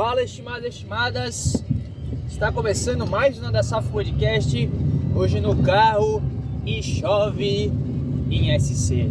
Fala, 0.00 0.22
estimadas 0.22 0.64
e 0.64 0.68
estimadas. 0.68 1.64
Está 2.26 2.50
começando 2.50 3.06
mais 3.06 3.36
um 3.38 3.52
da 3.52 3.60
Podcast. 3.92 4.70
Hoje 5.14 5.40
no 5.40 5.62
carro 5.62 6.22
e 6.64 6.82
chove 6.82 7.70
em 8.30 8.58
SC. 8.58 9.10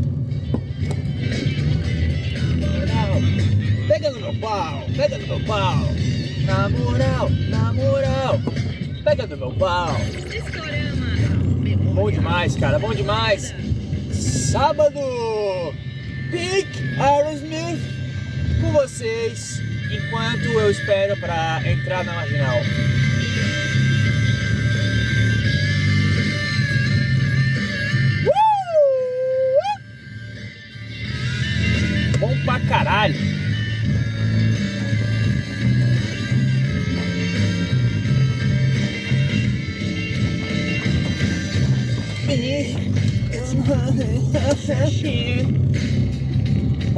Pega 3.88 4.10
no 4.10 4.20
meu 4.20 4.40
pau, 4.40 4.82
pega 4.98 5.20
no 5.20 5.28
meu 5.28 5.46
pau. 5.46 5.76
Na 6.44 6.68
moral, 6.70 7.30
na 7.50 7.72
moral, 7.72 8.40
pega 9.04 9.28
no 9.28 9.38
meu 9.38 9.52
pau. 9.52 9.96
Bom 11.94 12.10
demais, 12.10 12.56
cara, 12.56 12.80
bom 12.80 12.96
demais. 12.96 13.54
Sábado, 14.12 15.00
Pink 16.32 17.00
Aerosmith 17.00 17.80
com 18.60 18.72
vocês 18.72 19.69
enquanto 19.90 20.46
eu 20.46 20.70
espero 20.70 21.18
para 21.18 21.62
entrar 21.66 22.04
na 22.04 22.14
marginal. 22.14 22.62
Uh! 28.26 28.40
Bom 32.20 32.38
pra 32.46 32.60
caralho. 32.62 33.40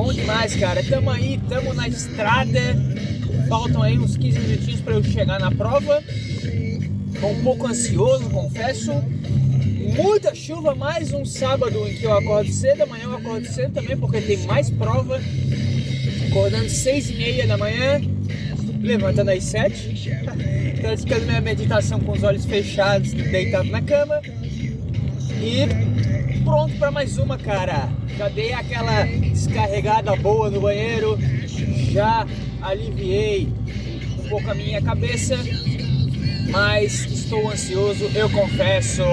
Bom 0.02 0.12
demais, 0.12 0.56
cara. 0.56 0.84
Tamo 0.84 1.12
aí, 1.12 1.40
tamo 1.48 1.76
na 1.76 1.88
estrada. 1.88 2.60
Faltam 3.48 3.84
aí 3.84 4.00
uns 4.00 4.18
15 4.18 4.40
minutinhos 4.40 4.82
para 4.82 4.96
eu 4.96 5.04
chegar 5.04 5.40
na 5.40 5.52
prova. 5.52 6.02
Tô 7.20 7.28
um 7.28 7.44
pouco 7.44 7.68
ansioso, 7.68 8.28
confesso. 8.32 8.92
Muita 9.96 10.34
chuva, 10.34 10.74
mais 10.74 11.14
um 11.14 11.24
sábado 11.24 11.88
em 11.88 11.94
que 11.94 12.04
eu 12.04 12.18
acordo 12.18 12.52
cedo. 12.52 12.82
Amanhã 12.82 13.04
eu 13.04 13.16
acordo 13.16 13.46
cedo 13.46 13.74
também 13.74 13.96
porque 13.96 14.20
tem 14.22 14.38
mais 14.38 14.72
prova. 14.72 15.22
Acordando 16.32 16.68
6 16.68 17.12
e 17.12 17.14
meia 17.14 17.46
da 17.46 17.56
manhã, 17.56 18.02
levantando 18.82 19.30
às 19.30 19.44
7. 19.44 20.18
Praticando 20.82 21.28
minha 21.28 21.42
meditação 21.42 22.00
com 22.00 22.14
os 22.14 22.24
olhos 22.24 22.44
fechados, 22.44 23.12
deitado 23.14 23.70
na 23.70 23.84
cama. 23.84 24.20
E 25.40 25.91
pronto 26.44 26.76
para 26.78 26.92
mais 26.92 27.18
uma, 27.18 27.38
cara. 27.38 27.90
Já 28.18 28.30
dei 28.30 28.54
aquela 28.54 29.04
descarregada 29.04 30.16
boa 30.16 30.50
no 30.50 30.62
banheiro, 30.62 31.18
já 31.92 32.26
aliviei 32.62 33.48
um 34.20 34.30
pouco 34.30 34.50
a 34.50 34.54
minha 34.54 34.82
cabeça, 34.82 35.38
mas 36.50 37.06
estou 37.06 37.50
ansioso, 37.50 38.06
eu 38.14 38.30
confesso. 38.30 39.04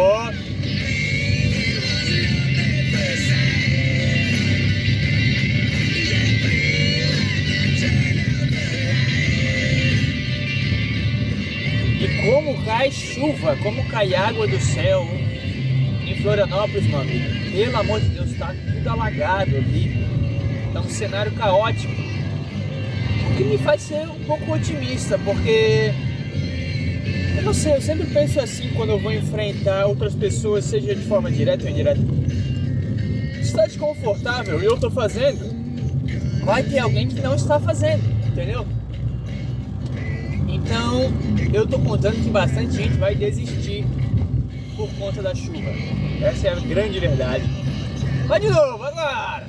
E 12.01 12.27
como 12.27 12.65
cai 12.65 12.91
chuva, 12.91 13.57
como 13.57 13.85
cai 13.87 14.15
água 14.15 14.47
do 14.47 14.61
céu 14.61 15.09
Florianópolis, 16.29 16.87
meu 16.87 17.01
amigo. 17.01 17.25
Pelo 17.51 17.77
amor 17.79 18.01
de 18.01 18.09
Deus, 18.09 18.37
tá 18.37 18.55
tudo 18.55 18.87
alagado 18.87 19.57
ali. 19.57 20.07
Tá 20.75 20.81
um 20.81 20.91
cenário 20.91 21.33
caótico. 21.33 21.91
O 21.91 23.37
que 23.37 23.45
me 23.45 23.57
faz 23.57 23.81
ser 23.81 24.07
um 24.07 24.25
pouco 24.27 24.53
otimista, 24.53 25.19
porque 25.19 25.91
eu 27.35 27.43
não 27.43 27.55
sei, 27.55 27.77
eu 27.77 27.81
sempre 27.81 28.07
penso 28.09 28.39
assim 28.41 28.69
quando 28.75 28.91
eu 28.91 28.99
vou 28.99 29.11
enfrentar 29.11 29.87
outras 29.87 30.15
pessoas, 30.15 30.67
seja 30.67 30.95
de 30.95 31.01
forma 31.07 31.31
direta 31.31 31.65
ou 31.65 31.71
indireta. 31.71 32.01
Está 33.41 33.65
desconfortável 33.65 34.61
e 34.61 34.67
eu 34.67 34.79
tô 34.79 34.91
fazendo, 34.91 35.51
vai 36.45 36.63
ter 36.63 36.81
alguém 36.81 37.09
que 37.09 37.23
não 37.23 37.37
está 37.37 37.59
fazendo, 37.59 38.03
entendeu? 38.27 38.67
Então, 40.47 41.11
eu 41.55 41.67
tô 41.67 41.79
contando 41.79 42.23
que 42.23 42.29
bastante 42.29 42.75
gente 42.75 42.99
vai 42.99 43.15
desistir 43.15 43.68
por 44.79 44.89
conta 44.95 45.21
da 45.21 45.35
chuva. 45.35 45.71
Essa 46.23 46.47
é 46.47 46.53
a 46.53 46.61
grande 46.61 47.01
verdade. 47.01 47.45
Vai 48.29 48.39
de 48.39 48.49
novo, 48.49 48.85
agora! 48.85 49.49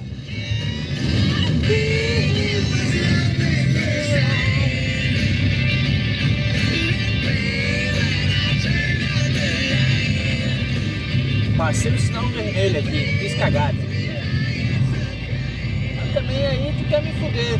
Passei 11.55 11.91
o 11.91 11.99
sinal 11.99 12.27
vermelho 12.29 12.79
aqui, 12.79 13.17
fiz 13.19 13.35
cagada. 13.35 13.77
Mas 15.95 16.13
também 16.13 16.47
aí 16.47 16.73
tu 16.75 16.89
quer 16.89 17.03
me 17.03 17.11
fuder. 17.13 17.59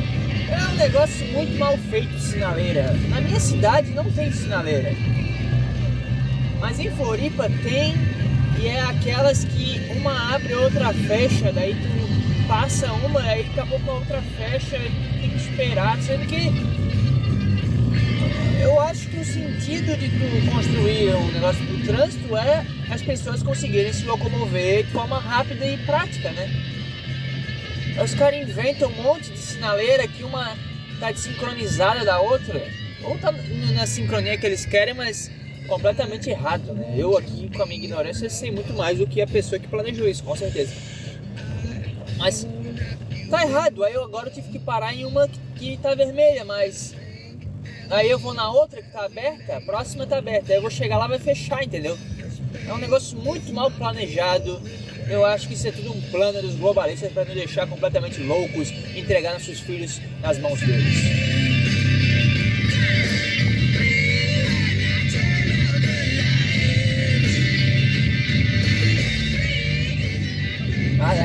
É 0.50 0.68
um 0.74 0.76
negócio 0.76 1.28
muito 1.28 1.60
mal 1.60 1.78
feito 1.78 2.18
sinaleira. 2.18 2.94
Na 3.10 3.22
minha 3.22 3.40
cidade 3.40 3.92
não 3.92 4.10
tem 4.12 4.32
sinaleira. 4.32 5.19
Mas 6.60 6.80
em 6.80 6.92
Floripa 6.92 7.50
tem 7.64 7.96
e 8.60 8.68
é 8.68 8.82
aquelas 8.82 9.46
que 9.46 9.80
uma 9.96 10.36
abre, 10.36 10.54
outra 10.54 10.94
fecha, 10.94 11.52
daí 11.54 11.74
tu 11.74 12.48
passa 12.48 12.92
uma, 12.92 13.22
aí 13.22 13.44
daqui 13.44 13.60
a 13.60 13.66
pouco 13.66 13.90
a 13.90 13.94
outra 13.96 14.22
fecha 14.38 14.78
e 14.78 14.90
tu 14.90 15.22
tem 15.22 15.30
que 15.30 15.38
esperar, 15.38 15.98
sendo 16.02 16.26
que 16.26 16.52
eu 18.62 18.80
acho 18.82 19.08
que 19.08 19.18
o 19.18 19.24
sentido 19.26 19.96
de 19.98 20.10
tu 20.10 20.52
construir 20.52 21.16
um 21.16 21.32
negócio 21.32 21.66
do 21.66 21.86
trânsito 21.86 22.36
é 22.36 22.66
as 22.90 23.02
pessoas 23.02 23.42
conseguirem 23.42 23.94
se 23.94 24.04
locomover 24.04 24.84
de 24.84 24.92
forma 24.92 25.20
rápida 25.20 25.66
e 25.66 25.78
prática, 25.78 26.32
né? 26.32 26.50
Os 28.04 28.14
caras 28.14 28.42
inventam 28.42 28.90
um 28.90 29.04
monte 29.04 29.32
de 29.32 29.38
sinaleira 29.38 30.08
que 30.08 30.24
uma 30.24 30.56
tá 31.00 31.12
desincronizada 31.12 32.04
da 32.04 32.20
outra, 32.20 32.62
ou 33.04 33.18
tá 33.18 33.32
na 33.74 33.88
sincronia 33.88 34.38
que 34.38 34.46
eles 34.46 34.66
querem, 34.66 34.94
mas 34.94 35.32
completamente 35.70 36.30
errado, 36.30 36.74
né? 36.74 36.96
Eu 36.98 37.18
aqui, 37.18 37.50
com 37.56 37.64
a 37.64 37.66
minha 37.66 37.78
ignorância, 37.78 38.30
sei 38.30 38.52
muito 38.52 38.74
mais 38.74 38.98
do 38.98 39.08
que 39.08 39.22
a 39.22 39.28
pessoa 39.28 39.60
que 39.60 39.68
planejou 39.68 40.08
isso, 40.08 40.24
com 40.24 40.36
certeza. 40.36 40.74
Mas 42.18 42.46
tá 43.30 43.44
errado, 43.44 43.84
aí 43.84 43.94
eu 43.94 44.04
agora 44.04 44.30
tive 44.30 44.50
que 44.50 44.60
parar 44.60 44.94
em 44.94 45.06
uma 45.06 45.30
que 45.56 45.78
tá 45.78 45.96
vermelha, 45.96 46.44
mas 46.44 46.94
aí 47.90 48.10
eu 48.10 48.20
vou 48.20 48.34
na 48.34 48.52
outra 48.52 48.82
que 48.82 48.92
tá 48.92 49.06
aberta, 49.06 49.58
a 49.58 49.62
próxima 49.62 50.06
tá 50.06 50.18
aberta, 50.18 50.52
aí 50.52 50.58
eu 50.58 50.62
vou 50.62 50.72
chegar 50.72 50.98
lá 50.98 51.08
vai 51.08 51.20
fechar, 51.20 51.64
entendeu? 51.64 51.98
É 52.68 52.74
um 52.74 52.78
negócio 52.78 53.18
muito 53.18 53.54
mal 53.54 53.70
planejado. 53.72 54.62
Eu 55.08 55.26
acho 55.26 55.48
que 55.48 55.56
isso 55.56 55.68
é 55.68 55.72
tudo 55.72 55.92
um 55.92 56.02
plano 56.12 56.42
dos 56.42 56.56
globalistas 56.56 57.12
para 57.12 57.26
nos 57.26 57.34
deixar 57.34 57.66
completamente 57.68 58.22
loucos, 58.22 58.70
entregar 58.96 59.34
nossos 59.34 59.60
filhos 59.60 60.00
nas 60.22 60.38
mãos 60.38 60.60
deles. 60.60 61.59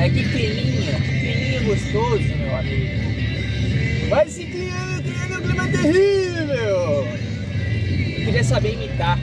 Ah, 0.05 0.09
que 0.09 0.23
climinha, 0.23 0.93
que 1.01 1.19
climinha 1.19 1.61
gostoso, 1.61 2.23
meu 2.37 2.55
amigo. 2.55 4.07
Vai 4.07 4.29
se 4.29 4.45
criando, 4.45 5.01
criando 5.01 5.39
um 5.39 5.41
clima 5.41 5.67
terrível. 5.67 7.07
Eu 7.07 8.25
queria 8.25 8.43
saber 8.43 8.73
imitar. 8.73 9.17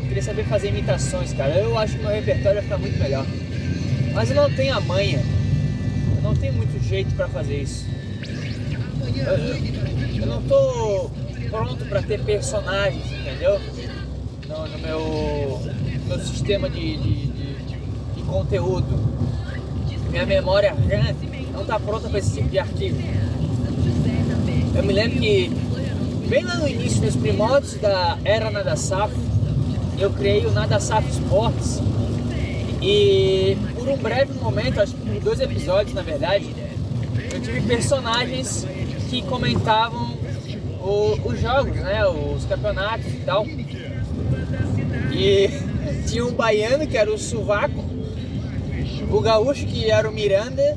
Eu 0.00 0.06
queria 0.06 0.22
saber 0.22 0.44
fazer 0.44 0.68
imitações, 0.68 1.32
cara. 1.32 1.56
Eu 1.56 1.76
acho 1.76 1.96
que 1.96 2.02
meu 2.02 2.12
repertório 2.12 2.54
vai 2.54 2.62
ficar 2.62 2.78
muito 2.78 2.96
melhor. 3.00 3.26
Mas 4.12 4.30
eu 4.30 4.36
não 4.36 4.48
tenho 4.48 4.76
a 4.76 4.80
manha. 4.80 5.20
Eu 6.18 6.22
não 6.22 6.36
tenho 6.36 6.52
muito 6.52 6.80
jeito 6.88 7.12
para 7.16 7.26
fazer 7.26 7.62
isso. 7.62 7.84
Eu, 9.16 10.20
eu, 10.20 10.26
não 10.26 10.40
tô 10.42 11.10
pronto 11.50 11.84
para 11.86 12.00
ter 12.00 12.20
personagens, 12.20 13.06
entendeu? 13.10 13.60
No, 14.46 14.68
no 14.68 14.78
meu, 14.78 15.72
no 15.98 16.06
meu 16.06 16.18
sistema 16.20 16.70
de, 16.70 16.96
de, 16.96 17.26
de, 17.26 17.54
de 18.14 18.22
conteúdo 18.22 19.13
minha 20.14 20.26
memória 20.26 20.72
não 21.52 21.62
está 21.62 21.80
pronta 21.80 22.08
para 22.08 22.20
esse 22.20 22.34
tipo 22.34 22.48
de 22.48 22.58
arquivo. 22.60 22.96
Eu 24.76 24.84
me 24.84 24.92
lembro 24.92 25.18
que 25.18 25.50
bem 26.28 26.44
lá 26.44 26.54
no 26.54 26.68
início, 26.68 27.02
nos 27.02 27.16
primórdios 27.16 27.74
da 27.80 28.16
era 28.24 28.48
Nada 28.48 28.76
eu 29.98 30.10
criei 30.10 30.46
o 30.46 30.52
Nada 30.52 30.78
Safo 30.78 31.08
Sports 31.08 31.82
e 32.80 33.56
por 33.74 33.88
um 33.88 33.96
breve 33.96 34.32
momento, 34.34 34.80
acho 34.80 34.94
que 34.94 35.00
por 35.00 35.20
dois 35.20 35.40
episódios 35.40 35.94
na 35.94 36.02
verdade, 36.02 36.54
eu 37.32 37.40
tive 37.40 37.60
personagens 37.62 38.64
que 39.10 39.20
comentavam 39.22 40.16
o, 40.80 41.18
os 41.24 41.40
jogos, 41.40 41.74
né, 41.74 42.06
os 42.06 42.44
campeonatos 42.44 43.12
e 43.12 43.20
tal. 43.26 43.44
E 45.12 45.50
tinha 46.06 46.24
um 46.24 46.32
baiano 46.32 46.86
que 46.86 46.96
era 46.96 47.12
o 47.12 47.18
Suvaco, 47.18 47.83
o 49.14 49.20
gaúcho 49.20 49.66
que 49.66 49.90
era 49.90 50.08
o 50.08 50.12
Miranda. 50.12 50.76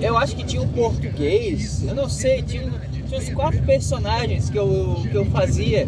Eu 0.00 0.16
acho 0.16 0.34
que 0.34 0.44
tinha 0.44 0.62
um 0.62 0.68
português, 0.68 1.82
eu 1.82 1.94
não 1.94 2.08
sei, 2.08 2.42
tinha, 2.42 2.62
tinha 3.06 3.20
uns 3.20 3.28
quatro 3.30 3.62
personagens 3.62 4.48
que 4.48 4.58
eu, 4.58 5.02
que 5.10 5.14
eu 5.14 5.26
fazia 5.26 5.86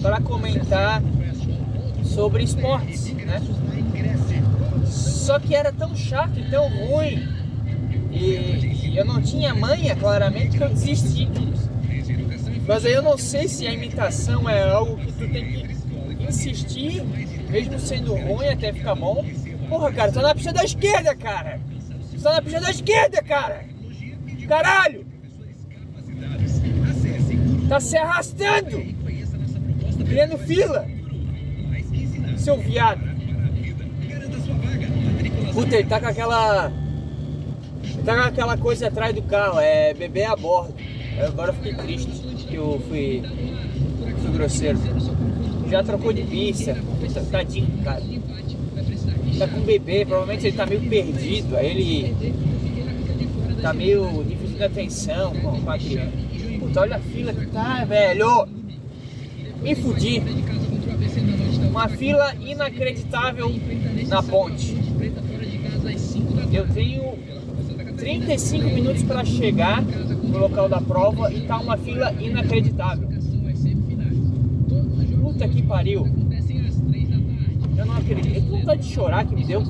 para 0.00 0.20
comentar 0.20 1.02
sobre 2.02 2.42
esportes, 2.42 3.12
né? 3.14 3.40
Só 4.86 5.38
que 5.38 5.54
era 5.54 5.72
tão 5.72 5.94
chato 5.94 6.38
e 6.38 6.50
tão 6.50 6.68
ruim 6.68 7.28
e 8.10 8.96
eu 8.96 9.04
não 9.04 9.22
tinha 9.22 9.54
manha, 9.54 9.94
claramente, 9.94 10.58
que 10.58 10.64
eu 10.64 10.68
desisti. 10.68 11.28
Mas 12.66 12.84
aí 12.84 12.92
eu 12.92 13.02
não 13.02 13.16
sei 13.16 13.48
se 13.48 13.66
a 13.66 13.72
imitação 13.72 14.48
é 14.48 14.68
algo 14.68 14.96
que 14.96 15.12
tu 15.12 15.28
tem 15.28 15.44
que 15.44 16.24
insistir, 16.28 17.02
mesmo 17.48 17.78
sendo 17.78 18.14
ruim 18.14 18.48
até 18.48 18.72
ficar 18.72 18.94
bom. 18.94 19.24
Porra, 19.72 19.90
cara, 19.90 20.12
tu 20.12 20.16
tá 20.16 20.22
na 20.22 20.34
pista 20.34 20.52
da 20.52 20.64
esquerda, 20.64 21.14
cara! 21.14 21.58
Tu 22.12 22.22
tá 22.22 22.34
na 22.34 22.42
pista 22.42 22.60
da 22.60 22.70
esquerda, 22.70 23.22
cara! 23.22 23.64
Caralho! 24.46 25.06
Tá 27.70 27.80
se 27.80 27.96
arrastando! 27.96 28.84
Criando 30.06 30.36
fila! 30.36 30.86
Seu 32.36 32.58
viado! 32.58 33.00
Puta, 35.54 35.76
ele 35.76 35.88
tá 35.88 36.00
com 36.00 36.06
aquela. 36.06 36.70
Ele 37.82 38.02
tá 38.04 38.14
com 38.14 38.28
aquela 38.28 38.58
coisa 38.58 38.88
atrás 38.88 39.14
do 39.14 39.22
carro, 39.22 39.58
é 39.58 39.94
bebê 39.94 40.24
a 40.24 40.36
bordo. 40.36 40.74
Agora 41.26 41.48
eu 41.48 41.54
fiquei 41.54 41.74
triste 41.76 42.10
que 42.46 42.56
eu 42.56 42.78
fui, 42.90 43.22
fui 44.20 44.32
grosseiro. 44.32 44.78
Já 45.70 45.82
trocou 45.82 46.12
de 46.12 46.24
pista, 46.24 46.76
tadinho, 47.30 47.82
cara. 47.82 48.02
Tá 49.42 49.48
com 49.48 49.58
um 49.58 49.62
bebê, 49.62 50.04
provavelmente 50.04 50.46
ele 50.46 50.56
tá 50.56 50.64
meio 50.64 50.80
perdido, 50.82 51.56
aí 51.56 51.66
ele 51.66 52.14
tá 53.60 53.72
meio 53.72 54.22
dividindo 54.22 54.62
atenção 54.62 55.34
com 55.34 55.68
a 55.68 55.76
criança. 55.76 56.12
Puta, 56.60 56.80
olha 56.80 56.94
a 56.94 57.00
fila 57.00 57.32
que 57.32 57.46
tá, 57.46 57.84
velho! 57.84 58.46
Me 59.60 59.74
fudi. 59.74 60.22
Uma 61.68 61.88
fila 61.88 62.32
inacreditável 62.36 63.52
na 64.06 64.22
ponte. 64.22 64.76
Eu 66.52 66.68
tenho 66.68 67.18
35 67.96 68.64
minutos 68.68 69.02
para 69.02 69.24
chegar 69.24 69.82
no 69.82 70.38
local 70.38 70.68
da 70.68 70.80
prova 70.80 71.32
e 71.32 71.40
tá 71.48 71.58
uma 71.58 71.76
fila 71.76 72.14
inacreditável. 72.20 73.08
Puta 75.20 75.48
que 75.48 75.62
pariu. 75.62 76.21
Acredito. 78.02 78.34
Que 78.34 78.40
vontade 78.40 78.82
de 78.82 78.92
chorar 78.92 79.24
que 79.24 79.34
me 79.34 79.44
deu. 79.44 79.62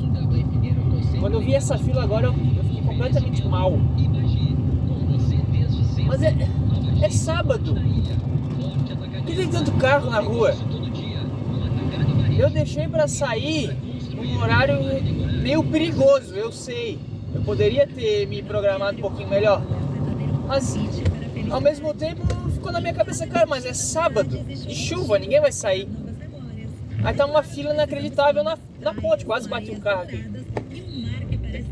Quando 1.20 1.34
eu 1.34 1.40
vi 1.40 1.54
essa 1.54 1.78
fila 1.78 2.02
agora, 2.02 2.26
eu, 2.26 2.32
eu 2.32 2.64
fiquei 2.64 2.82
completamente 2.82 3.46
mal. 3.46 3.78
Mas 6.06 6.22
é, 6.22 6.34
é 7.02 7.10
sábado. 7.10 7.74
Por 7.74 9.24
que 9.26 9.36
tem 9.36 9.48
tanto 9.48 9.72
carro 9.72 10.10
na 10.10 10.20
rua? 10.20 10.54
Eu 12.36 12.50
deixei 12.50 12.88
para 12.88 13.06
sair 13.06 13.76
num 14.14 14.40
horário 14.40 14.78
meio 15.40 15.62
perigoso, 15.62 16.34
eu 16.34 16.50
sei. 16.50 16.98
Eu 17.34 17.42
poderia 17.42 17.86
ter 17.86 18.26
me 18.26 18.42
programado 18.42 18.98
um 18.98 19.00
pouquinho 19.00 19.28
melhor. 19.28 19.62
Mas 20.46 20.76
ao 21.50 21.60
mesmo 21.60 21.94
tempo 21.94 22.22
ficou 22.50 22.72
na 22.72 22.80
minha 22.80 22.94
cabeça, 22.94 23.26
cara, 23.26 23.46
mas 23.46 23.64
é 23.64 23.72
sábado, 23.72 24.38
de 24.38 24.74
chuva, 24.74 25.18
ninguém 25.18 25.40
vai 25.40 25.52
sair. 25.52 25.88
Aí 27.04 27.14
tá 27.14 27.26
uma 27.26 27.42
fila 27.42 27.74
inacreditável 27.74 28.44
na, 28.44 28.56
na 28.80 28.94
ponte, 28.94 29.24
quase 29.24 29.48
bati 29.48 29.72
um 29.72 29.80
carro 29.80 30.02
aqui. 30.02 30.24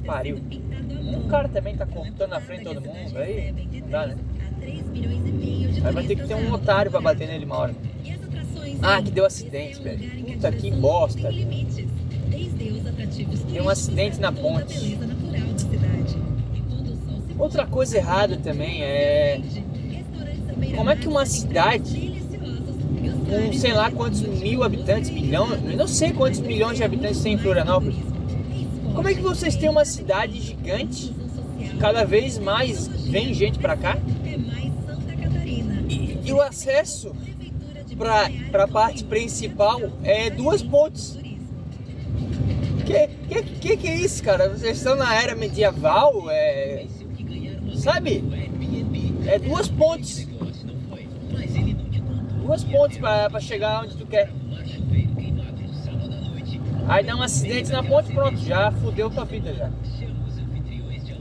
Pariu. 0.05 0.41
O 1.17 1.29
cara 1.29 1.49
também 1.49 1.77
tá 1.77 1.87
cortando 1.87 2.31
na 2.31 2.41
frente 2.41 2.65
todo 2.65 2.81
mundo, 2.81 3.19
aí 3.19 3.53
não 3.81 3.89
dá, 3.89 4.07
né? 4.09 4.17
Aí 4.63 5.93
vai 5.93 6.05
ter 6.05 6.17
que 6.17 6.27
ter 6.27 6.35
um 6.35 6.53
otário 6.53 6.91
pra 6.91 7.01
bater 7.01 7.29
nele 7.29 7.45
uma 7.45 7.57
hora. 7.59 7.75
Ah, 8.83 9.01
que 9.03 9.11
deu 9.11 9.25
acidente, 9.27 9.81
velho. 9.81 10.11
Puta 10.33 10.51
que 10.53 10.71
bosta. 10.71 11.31
Tem 13.51 13.61
um 13.61 13.69
acidente 13.69 14.19
na 14.21 14.33
ponte. 14.33 14.99
Outra 17.39 17.67
coisa 17.67 17.97
errada 17.97 18.37
também 18.37 18.83
é. 18.83 19.41
Como 20.77 20.91
é 20.91 20.97
que 20.97 21.09
uma 21.09 21.25
cidade 21.25 22.10
com 23.31 23.53
sei 23.53 23.73
lá 23.73 23.91
quantos 23.91 24.21
mil 24.23 24.63
habitantes, 24.63 25.11
milhão, 25.11 25.49
não 25.77 25.87
sei 25.87 26.13
quantos 26.13 26.41
milhões 26.41 26.77
de 26.77 26.85
habitantes 26.85 27.21
tem 27.21 27.35
em 27.35 27.39
Florianópolis. 27.39 27.97
Como 28.95 29.09
é 29.09 29.15
que 29.15 29.21
vocês 29.21 29.55
têm 29.57 29.69
uma 29.69 29.85
cidade 29.85 30.41
gigante, 30.41 31.15
cada 31.79 32.05
vez 32.05 32.39
mais 32.39 32.89
vem 32.89 33.33
gente 33.33 33.59
para 33.59 33.77
cá? 33.77 33.97
E, 35.89 36.19
e, 36.25 36.33
o 36.33 36.41
acesso 36.41 37.13
para 37.97 38.65
a 38.65 38.69
parte 38.69 39.05
principal 39.05 39.81
é 40.03 40.31
duas 40.31 40.63
pontes. 40.63 41.19
Que, 42.85 43.09
que, 43.29 43.43
que, 43.43 43.77
que 43.77 43.89
é 43.89 43.97
isso, 43.97 44.23
cara? 44.23 44.49
Vocês 44.49 44.77
estão 44.77 44.97
na 44.97 45.15
era 45.15 45.35
medieval? 45.35 46.29
É, 46.29 46.87
sabe? 47.77 48.25
É 49.27 49.39
duas 49.39 49.69
pontes. 49.69 50.30
Duas 52.51 52.65
pontes 52.65 52.99
para 52.99 53.39
chegar 53.39 53.85
onde 53.85 53.95
tu 53.95 54.05
quer. 54.05 54.29
Aí 56.89 57.05
dá 57.05 57.15
um 57.15 57.23
acidente 57.23 57.71
na 57.71 57.81
ponte, 57.81 58.13
pronto, 58.13 58.39
já 58.39 58.73
fudeu 58.73 59.09
tua 59.09 59.25
vida 59.25 59.55
já. 59.55 59.71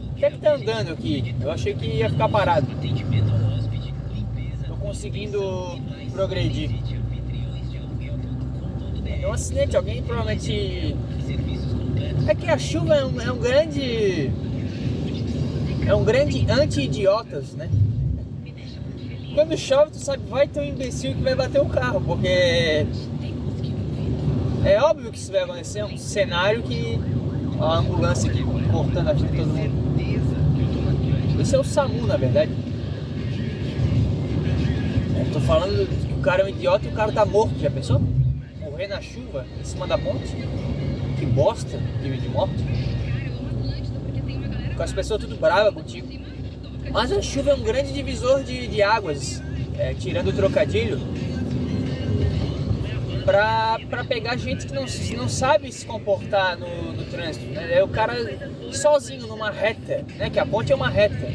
O 0.10 0.16
que 0.16 0.26
é 0.26 0.32
que 0.32 0.40
tá 0.40 0.56
andando 0.56 0.92
aqui? 0.92 1.36
Eu 1.40 1.52
achei 1.52 1.76
que 1.76 1.86
ia 1.86 2.10
ficar 2.10 2.30
parado. 2.30 2.66
Tô 4.66 4.76
conseguindo 4.78 5.40
progredir. 6.12 6.72
Deu 9.04 9.30
um 9.30 9.34
acidente, 9.34 9.78
alguém 9.78 10.02
provavelmente 10.02 10.96
é 12.28 12.34
que 12.34 12.50
a 12.50 12.58
chuva 12.58 12.96
é 12.96 13.06
um, 13.06 13.22
é 13.22 13.32
um 13.32 13.38
grande. 13.38 14.32
É 15.86 15.94
um 15.94 16.04
grande 16.04 16.50
anti-idiotas, 16.50 17.54
né? 17.54 17.70
Quando 19.40 19.58
chove, 19.58 19.92
tu 19.92 20.00
sabe, 20.00 20.22
vai 20.30 20.46
ter 20.50 20.60
um 20.60 20.66
imbecil 20.66 21.16
que 21.16 21.22
vai 21.22 21.34
bater 21.34 21.62
o 21.62 21.66
carro, 21.66 22.02
porque 22.02 22.86
é 24.66 24.82
óbvio 24.82 25.14
que 25.14 25.18
isso 25.18 25.32
vai 25.32 25.44
acontecer, 25.44 25.80
é 25.80 25.86
um 25.86 25.98
cenário 25.98 26.62
que 26.62 27.00
a 27.58 27.78
ambulância 27.78 28.30
aqui 28.30 28.44
cortando 28.70 29.08
a 29.08 29.14
vida 29.14 29.30
de 29.30 29.38
todo 29.38 29.48
mundo. 29.48 31.42
Isso 31.42 31.56
é 31.56 31.60
o 31.60 31.64
SAMU, 31.64 32.06
na 32.06 32.18
verdade. 32.18 32.52
Eu 35.18 35.32
tô 35.32 35.40
falando 35.40 35.88
que 35.88 36.14
o 36.14 36.22
cara 36.22 36.42
é 36.42 36.46
um 36.46 36.50
idiota 36.50 36.86
e 36.86 36.90
o 36.90 36.94
cara 36.94 37.10
tá 37.14 37.26
morto, 37.26 37.58
já 37.62 37.72
pensou? 37.72 38.02
Morrer 38.60 38.88
na 38.88 39.00
chuva, 39.00 39.46
em 39.58 39.64
cima 39.64 39.88
da 39.88 39.98
ponte? 39.98 40.36
que 41.18 41.26
bosta 41.26 41.78
de, 41.78 42.18
de 42.18 42.28
moto. 42.28 42.52
Com 44.76 44.84
as 44.84 44.92
pessoas 44.92 45.22
tudo 45.22 45.38
bravas 45.38 45.74
contigo. 45.74 46.29
Mas 46.92 47.12
a 47.12 47.22
chuva 47.22 47.52
é 47.52 47.54
um 47.54 47.62
grande 47.62 47.94
divisor 47.94 48.44
de, 48.44 48.68
de 48.68 48.82
águas, 48.82 49.42
é, 49.78 49.94
tirando 49.94 50.30
o 50.30 50.34
trocadilho, 50.34 51.00
pra 53.26 54.04
pegar 54.08 54.36
gente 54.38 54.66
que 54.66 54.74
não, 54.74 54.86
não 55.18 55.30
sabe 55.30 55.72
se 55.72 55.86
comportar 55.86 56.58
no, 56.58 56.94
no 56.94 57.04
trânsito. 57.06 57.46
Né? 57.46 57.78
É 57.78 57.84
o 57.84 57.88
cara 57.88 58.16
sozinho 58.72 59.28
numa 59.28 59.52
reta, 59.52 60.04
né? 60.18 60.30
Que 60.30 60.40
a 60.40 60.46
ponte 60.46 60.72
é 60.72 60.76
uma 60.76 60.90
reta. 60.90 61.28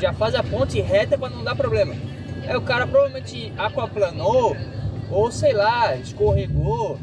Já 0.00 0.12
faz 0.12 0.34
a 0.34 0.42
ponte 0.42 0.80
reta 0.80 1.18
para 1.18 1.30
não 1.30 1.42
dar 1.42 1.56
problema. 1.56 1.94
É 2.46 2.56
o 2.56 2.62
cara 2.62 2.86
provavelmente 2.86 3.52
aquaplanou, 3.56 4.56
ou 5.10 5.30
sei 5.32 5.52
lá, 5.52 5.96
escorregou, 5.96 6.98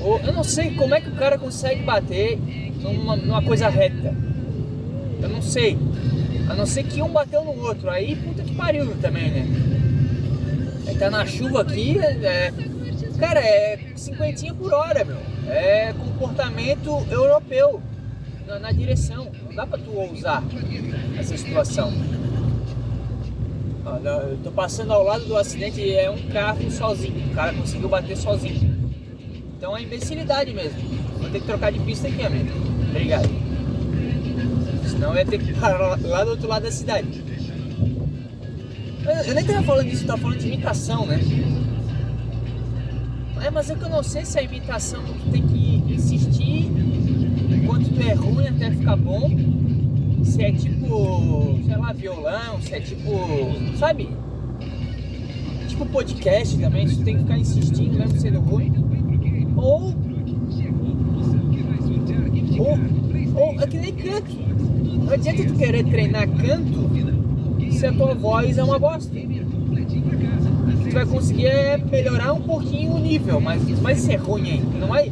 eu 0.00 0.32
não 0.32 0.42
sei 0.42 0.74
como 0.74 0.94
é 0.94 1.00
que 1.00 1.08
o 1.08 1.14
cara 1.14 1.38
consegue 1.38 1.82
bater 1.82 2.38
numa, 2.80 3.14
numa 3.16 3.42
coisa 3.42 3.68
reta. 3.68 4.14
Eu 5.22 5.28
não 5.28 5.40
sei. 5.40 5.78
A 6.48 6.54
não 6.54 6.66
ser 6.66 6.84
que 6.84 7.02
um 7.02 7.08
bateu 7.08 7.44
no 7.44 7.58
outro. 7.60 7.90
Aí 7.90 8.16
puta 8.16 8.42
que 8.42 8.54
pariu 8.54 8.94
também, 9.00 9.30
né? 9.30 9.46
Aí 10.86 10.96
tá 10.96 11.10
na 11.10 11.24
chuva 11.24 11.62
aqui, 11.62 11.98
é, 11.98 12.52
cara, 13.18 13.40
é 13.40 13.78
cinquentinha 13.96 14.52
por 14.54 14.72
hora, 14.72 15.04
meu. 15.04 15.18
É 15.48 15.92
comportamento 15.92 17.06
europeu 17.10 17.80
na, 18.46 18.58
na, 18.58 18.72
direção. 18.72 19.28
Não 19.44 19.54
dá 19.54 19.66
pra 19.66 19.78
tu 19.78 19.90
ousar 19.92 20.42
essa 21.18 21.36
situação. 21.36 21.92
eu 24.04 24.38
tô 24.42 24.50
passando 24.52 24.92
ao 24.92 25.02
lado 25.02 25.24
do 25.24 25.36
acidente 25.36 25.94
é 25.94 26.10
um 26.10 26.28
carro 26.28 26.70
sozinho. 26.70 27.30
O 27.30 27.34
cara 27.34 27.52
conseguiu 27.52 27.88
bater 27.88 28.16
sozinho. 28.16 28.92
Então 29.56 29.76
é 29.76 29.82
imbecilidade 29.82 30.52
mesmo. 30.52 30.80
Vou 31.18 31.30
ter 31.30 31.40
que 31.40 31.46
trocar 31.46 31.70
de 31.72 31.78
pista 31.80 32.08
aqui, 32.08 32.24
amigo. 32.24 32.50
Obrigado. 32.90 33.41
Senão 35.02 35.14
eu 35.14 35.18
ia 35.18 35.26
ter 35.26 35.38
que 35.38 35.52
parar 35.54 35.98
lá 36.00 36.22
do 36.22 36.30
outro 36.30 36.46
lado 36.46 36.62
da 36.62 36.70
cidade. 36.70 37.24
Eu 39.26 39.34
nem 39.34 39.44
tava 39.44 39.62
falando 39.64 39.90
disso, 39.90 40.06
tava 40.06 40.22
falando 40.22 40.38
de 40.38 40.46
imitação, 40.46 41.06
né? 41.06 41.18
É, 43.44 43.50
mas 43.50 43.68
é 43.68 43.74
que 43.74 43.82
eu 43.82 43.88
não 43.88 44.04
sei 44.04 44.24
se 44.24 44.38
a 44.38 44.42
imitação 44.44 45.02
tu 45.02 45.32
tem 45.32 45.42
que 45.44 45.92
insistir 45.92 46.70
enquanto 47.50 47.88
tu 47.92 48.00
é 48.00 48.12
ruim 48.12 48.46
até 48.46 48.70
ficar 48.70 48.94
bom, 48.94 49.28
se 50.22 50.40
é 50.40 50.52
tipo, 50.52 51.60
sei 51.66 51.76
lá, 51.76 51.92
violão, 51.92 52.62
se 52.62 52.72
é 52.72 52.80
tipo, 52.80 53.10
sabe? 53.80 54.08
Tipo 55.66 55.84
podcast 55.86 56.56
também, 56.58 56.86
tu 56.86 57.02
tem 57.02 57.16
que 57.16 57.22
ficar 57.22 57.38
insistindo, 57.38 57.98
mesmo 57.98 58.20
sendo 58.20 58.38
ruim. 58.38 58.72
Ou. 59.56 59.96
Ou, 62.56 62.78
ou 63.34 63.60
é 63.60 63.66
que 63.66 63.78
nem 63.78 63.92
canto. 63.96 64.52
Não 65.04 65.12
adianta 65.12 65.44
tu 65.44 65.54
querer 65.54 65.84
treinar 65.84 66.28
canto 66.28 66.90
se 67.70 67.86
a 67.86 67.92
tua 67.92 68.14
voz 68.14 68.58
é 68.58 68.62
uma 68.62 68.78
bosta. 68.78 69.10
Tu 69.12 70.94
vai 70.94 71.06
conseguir 71.06 71.46
é 71.46 71.78
melhorar 71.78 72.32
um 72.32 72.40
pouquinho 72.40 72.92
o 72.92 72.98
nível, 72.98 73.40
mas 73.40 73.62
vai 73.80 73.94
ser 73.94 74.16
ruim 74.16 74.50
ainda, 74.50 74.78
não 74.78 74.88
vai? 74.88 75.10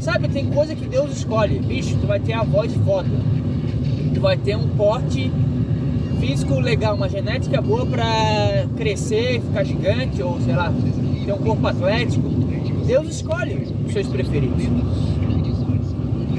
Sabe, 0.00 0.28
tem 0.28 0.46
coisa 0.46 0.74
que 0.74 0.86
Deus 0.86 1.12
escolhe. 1.12 1.58
Bicho, 1.58 1.96
tu 2.00 2.06
vai 2.06 2.18
ter 2.18 2.32
a 2.32 2.42
voz 2.42 2.72
foda. 2.84 3.08
Tu 4.12 4.20
vai 4.20 4.36
ter 4.36 4.56
um 4.56 4.68
porte 4.70 5.30
físico 6.18 6.58
legal, 6.60 6.94
uma 6.94 7.08
genética 7.08 7.60
boa 7.60 7.86
pra 7.86 8.66
crescer, 8.76 9.40
ficar 9.40 9.64
gigante, 9.64 10.22
ou 10.22 10.40
sei 10.40 10.54
lá, 10.54 10.72
ter 11.24 11.32
um 11.32 11.38
corpo 11.38 11.66
atlético. 11.66 12.28
Deus 12.86 13.08
escolhe 13.08 13.68
os 13.86 13.92
seus 13.92 14.06
preferidos. 14.08 14.64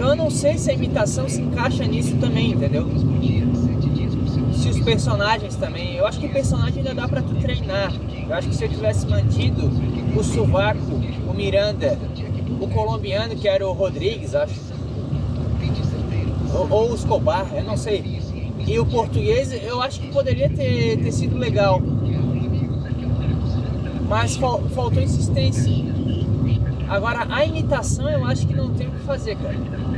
Eu 0.01 0.15
não 0.15 0.31
sei 0.31 0.57
se 0.57 0.71
a 0.71 0.73
imitação 0.73 1.29
se 1.29 1.39
encaixa 1.39 1.85
nisso 1.85 2.17
também, 2.17 2.53
entendeu? 2.53 2.87
Se 4.51 4.69
os 4.69 4.79
personagens 4.79 5.55
também. 5.55 5.95
Eu 5.95 6.07
acho 6.07 6.19
que 6.19 6.27
personagem 6.27 6.79
ainda 6.79 6.95
dá 6.95 7.07
pra 7.07 7.21
tu 7.21 7.35
treinar. 7.35 7.93
Eu 8.27 8.33
acho 8.33 8.49
que 8.49 8.55
se 8.55 8.65
eu 8.65 8.69
tivesse 8.69 9.05
mantido 9.07 9.69
o 10.17 10.23
Sovaco, 10.23 10.79
o 11.29 11.33
Miranda, 11.35 11.99
o 12.59 12.67
colombiano 12.67 13.35
que 13.35 13.47
era 13.47 13.65
o 13.65 13.73
Rodrigues, 13.73 14.33
acho. 14.33 14.59
Ou, 16.51 16.67
ou 16.71 16.91
o 16.91 16.95
Escobar, 16.95 17.45
eu 17.53 17.63
não 17.63 17.77
sei. 17.77 18.19
E 18.65 18.79
o 18.79 18.85
português 18.87 19.53
eu 19.63 19.83
acho 19.83 20.01
que 20.01 20.07
poderia 20.07 20.49
ter, 20.49 20.97
ter 20.97 21.11
sido 21.11 21.37
legal. 21.37 21.79
Mas 24.09 24.35
fal, 24.35 24.63
faltou 24.69 25.01
insistência. 25.01 25.71
Agora 26.89 27.27
a 27.29 27.45
imitação 27.45 28.09
eu 28.09 28.25
acho 28.25 28.47
que 28.47 28.55
não 28.55 28.73
tem 28.73 28.87
o 28.87 28.91
que 28.91 28.99
fazer, 29.01 29.37
cara. 29.37 29.90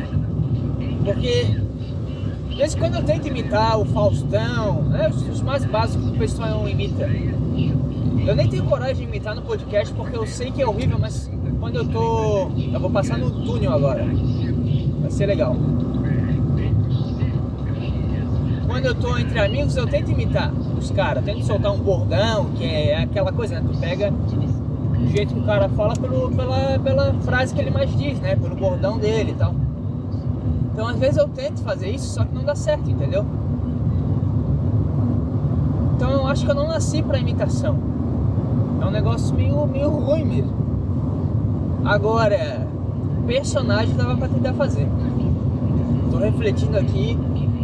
Porque 1.03 1.45
de 2.53 2.55
vez 2.55 2.75
em 2.75 2.77
quando 2.77 2.95
eu 2.95 3.03
tento 3.03 3.27
imitar 3.27 3.79
o 3.79 3.85
Faustão, 3.85 4.83
né, 4.83 5.09
os, 5.09 5.41
mais 5.41 5.65
básicos 5.65 6.07
que 6.07 6.15
o 6.15 6.19
pessoal 6.19 6.69
imita. 6.69 7.09
Eu 8.25 8.35
nem 8.35 8.47
tenho 8.47 8.63
coragem 8.65 8.97
de 8.97 9.03
imitar 9.03 9.35
no 9.35 9.41
podcast 9.41 9.91
porque 9.95 10.15
eu 10.15 10.25
sei 10.27 10.51
que 10.51 10.61
é 10.61 10.67
horrível, 10.67 10.97
mas 10.99 11.29
quando 11.59 11.77
eu 11.77 11.87
tô. 11.87 12.51
Eu 12.71 12.79
vou 12.79 12.91
passar 12.91 13.17
no 13.17 13.31
túnel 13.43 13.73
agora. 13.73 14.05
Vai 15.01 15.09
ser 15.09 15.25
legal. 15.25 15.55
Quando 18.67 18.85
eu 18.85 18.95
tô 18.95 19.17
entre 19.17 19.39
amigos, 19.39 19.75
eu 19.75 19.87
tento 19.87 20.11
imitar 20.11 20.53
os 20.77 20.91
caras, 20.91 21.23
tento 21.25 21.43
soltar 21.43 21.71
um 21.71 21.79
bordão, 21.79 22.45
que 22.55 22.65
é 22.65 22.97
aquela 22.97 23.31
coisa, 23.31 23.59
né? 23.59 23.67
Tu 23.67 23.77
pega 23.79 24.11
o 24.11 25.07
jeito 25.07 25.33
que 25.33 25.39
o 25.39 25.43
cara 25.43 25.67
fala 25.69 25.95
pelo, 25.95 26.31
pela, 26.31 26.79
pela 26.79 27.13
frase 27.21 27.53
que 27.53 27.61
ele 27.61 27.71
mais 27.71 27.95
diz, 27.97 28.19
né? 28.19 28.35
Pelo 28.35 28.55
bordão 28.55 28.97
dele 28.97 29.31
e 29.31 29.35
tal. 29.35 29.55
Então 30.73 30.87
às 30.87 30.97
vezes 30.97 31.17
eu 31.17 31.27
tento 31.29 31.61
fazer 31.61 31.89
isso, 31.91 32.15
só 32.15 32.25
que 32.25 32.33
não 32.33 32.43
dá 32.43 32.55
certo, 32.55 32.89
entendeu? 32.89 33.23
Então 35.95 36.09
eu 36.09 36.25
acho 36.25 36.43
que 36.43 36.51
eu 36.51 36.55
não 36.55 36.67
nasci 36.67 37.03
pra 37.03 37.19
imitação. 37.19 37.77
É 38.81 38.85
um 38.85 38.91
negócio 38.91 39.35
meio, 39.35 39.65
meio 39.67 39.89
ruim 39.89 40.25
mesmo. 40.25 40.51
Agora, 41.85 42.67
personagem 43.27 43.95
dava 43.95 44.17
pra 44.17 44.27
tentar 44.27 44.53
fazer. 44.53 44.87
Tô 46.09 46.17
refletindo 46.17 46.77
aqui 46.77 47.17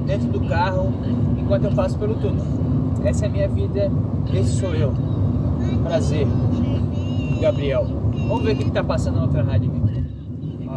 dentro 0.06 0.28
do 0.28 0.42
carro 0.48 0.94
enquanto 1.38 1.66
eu 1.66 1.72
passo 1.72 1.98
pelo 1.98 2.14
túnel. 2.16 2.46
Essa 3.04 3.26
é 3.26 3.28
a 3.28 3.32
minha 3.32 3.48
vida, 3.48 3.92
esse 4.32 4.60
sou 4.60 4.74
eu. 4.76 4.94
Prazer, 5.84 6.28
Gabriel. 7.42 7.88
Vamos 8.28 8.44
ver 8.44 8.54
o 8.54 8.56
que, 8.56 8.66
que 8.66 8.72
tá 8.72 8.84
passando 8.84 9.16
na 9.16 9.24
outra 9.24 9.42
rádio 9.42 9.72
aqui. 9.72 9.90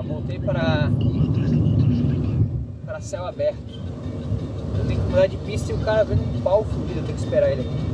Voltei 0.09 0.39
para 0.39 0.91
para 0.91 1.82
céu 3.03 3.27
aberto. 3.27 3.59
Eu 4.79 4.85
tenho 4.87 5.01
que 5.01 5.07
mudar 5.09 5.27
de 5.27 5.37
pista 5.39 5.73
e 5.73 5.75
o 5.75 5.79
cara 5.79 6.05
vendo 6.05 6.23
um 6.23 6.41
pau 6.41 6.65
fudido, 6.65 7.01
eu 7.01 7.05
tenho 7.05 7.19
que 7.19 7.25
esperar 7.25 7.51
ele 7.51 7.63
aqui. 7.63 7.93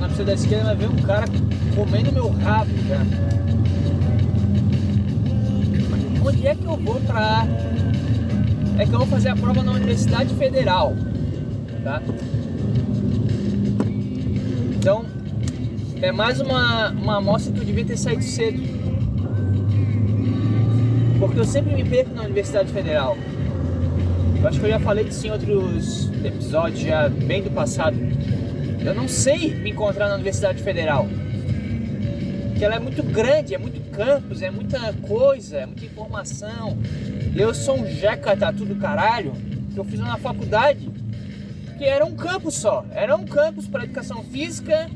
na 0.00 0.08
pista 0.08 0.24
da 0.24 0.34
esquerda 0.34 0.64
vai 0.64 0.76
ver 0.76 0.88
um 0.88 0.96
cara 0.96 1.26
comendo 1.74 2.12
meu 2.12 2.28
rabo 2.30 2.70
já. 2.88 3.00
Onde 6.24 6.46
é 6.46 6.54
que 6.54 6.64
eu 6.64 6.76
vou 6.76 7.00
pra. 7.00 7.46
É 8.78 8.84
que 8.84 8.92
eu 8.92 8.98
vou 8.98 9.06
fazer 9.06 9.30
a 9.30 9.36
prova 9.36 9.62
na 9.62 9.72
Universidade 9.72 10.34
Federal. 10.34 10.94
Tá? 11.82 12.02
Então, 14.76 15.04
é 16.00 16.12
mais 16.12 16.40
uma, 16.40 16.90
uma 16.90 17.16
amostra 17.16 17.52
que 17.52 17.58
eu 17.58 17.64
devia 17.64 17.84
ter 17.84 17.96
saído 17.96 18.22
cedo. 18.22 18.62
Porque 21.18 21.40
eu 21.40 21.44
sempre 21.44 21.74
me 21.74 21.84
perco 21.84 22.14
na 22.14 22.22
Universidade 22.22 22.72
Federal. 22.72 23.16
Eu 24.40 24.46
acho 24.46 24.60
que 24.60 24.66
eu 24.66 24.70
já 24.70 24.78
falei 24.78 25.04
disso 25.04 25.26
em 25.26 25.30
outros 25.30 26.10
episódios, 26.24 26.80
já 26.80 27.08
bem 27.08 27.42
do 27.42 27.50
passado. 27.50 27.96
Eu 28.84 28.94
não 28.94 29.08
sei 29.08 29.54
me 29.56 29.70
encontrar 29.70 30.08
na 30.08 30.14
Universidade 30.14 30.62
Federal. 30.62 31.08
Porque 32.50 32.64
ela 32.64 32.76
é 32.76 32.78
muito 32.78 33.02
grande, 33.02 33.54
é 33.54 33.58
muito 33.58 33.80
campus, 33.90 34.42
é 34.42 34.50
muita 34.50 34.92
coisa, 34.92 35.58
é 35.58 35.66
muita 35.66 35.84
informação. 35.84 36.78
Eu 37.34 37.52
sou 37.52 37.80
um 37.80 37.86
jeca 37.86 38.36
tatu 38.36 38.64
do 38.64 38.76
caralho, 38.76 39.32
que 39.74 39.78
eu 39.78 39.84
fiz 39.84 39.98
na 39.98 40.16
faculdade, 40.16 40.88
que 41.76 41.84
era 41.84 42.04
um 42.04 42.14
campus 42.14 42.54
só. 42.54 42.84
Era 42.92 43.16
um 43.16 43.24
campus 43.24 43.66
para 43.66 43.82
educação 43.84 44.22
física, 44.22 44.88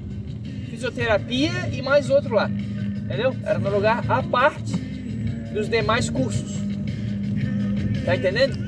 fisioterapia 0.83 1.69
e 1.71 1.81
mais 1.81 2.11
outro 2.11 2.35
lá. 2.35 2.49
Entendeu? 2.49 3.35
Era 3.45 3.59
no 3.59 3.71
lugar 3.71 4.05
à 4.11 4.23
parte 4.23 4.77
dos 5.53 5.69
demais 5.69 6.11
cursos. 6.11 6.53
Tá 8.05 8.17
entendendo? 8.17 8.59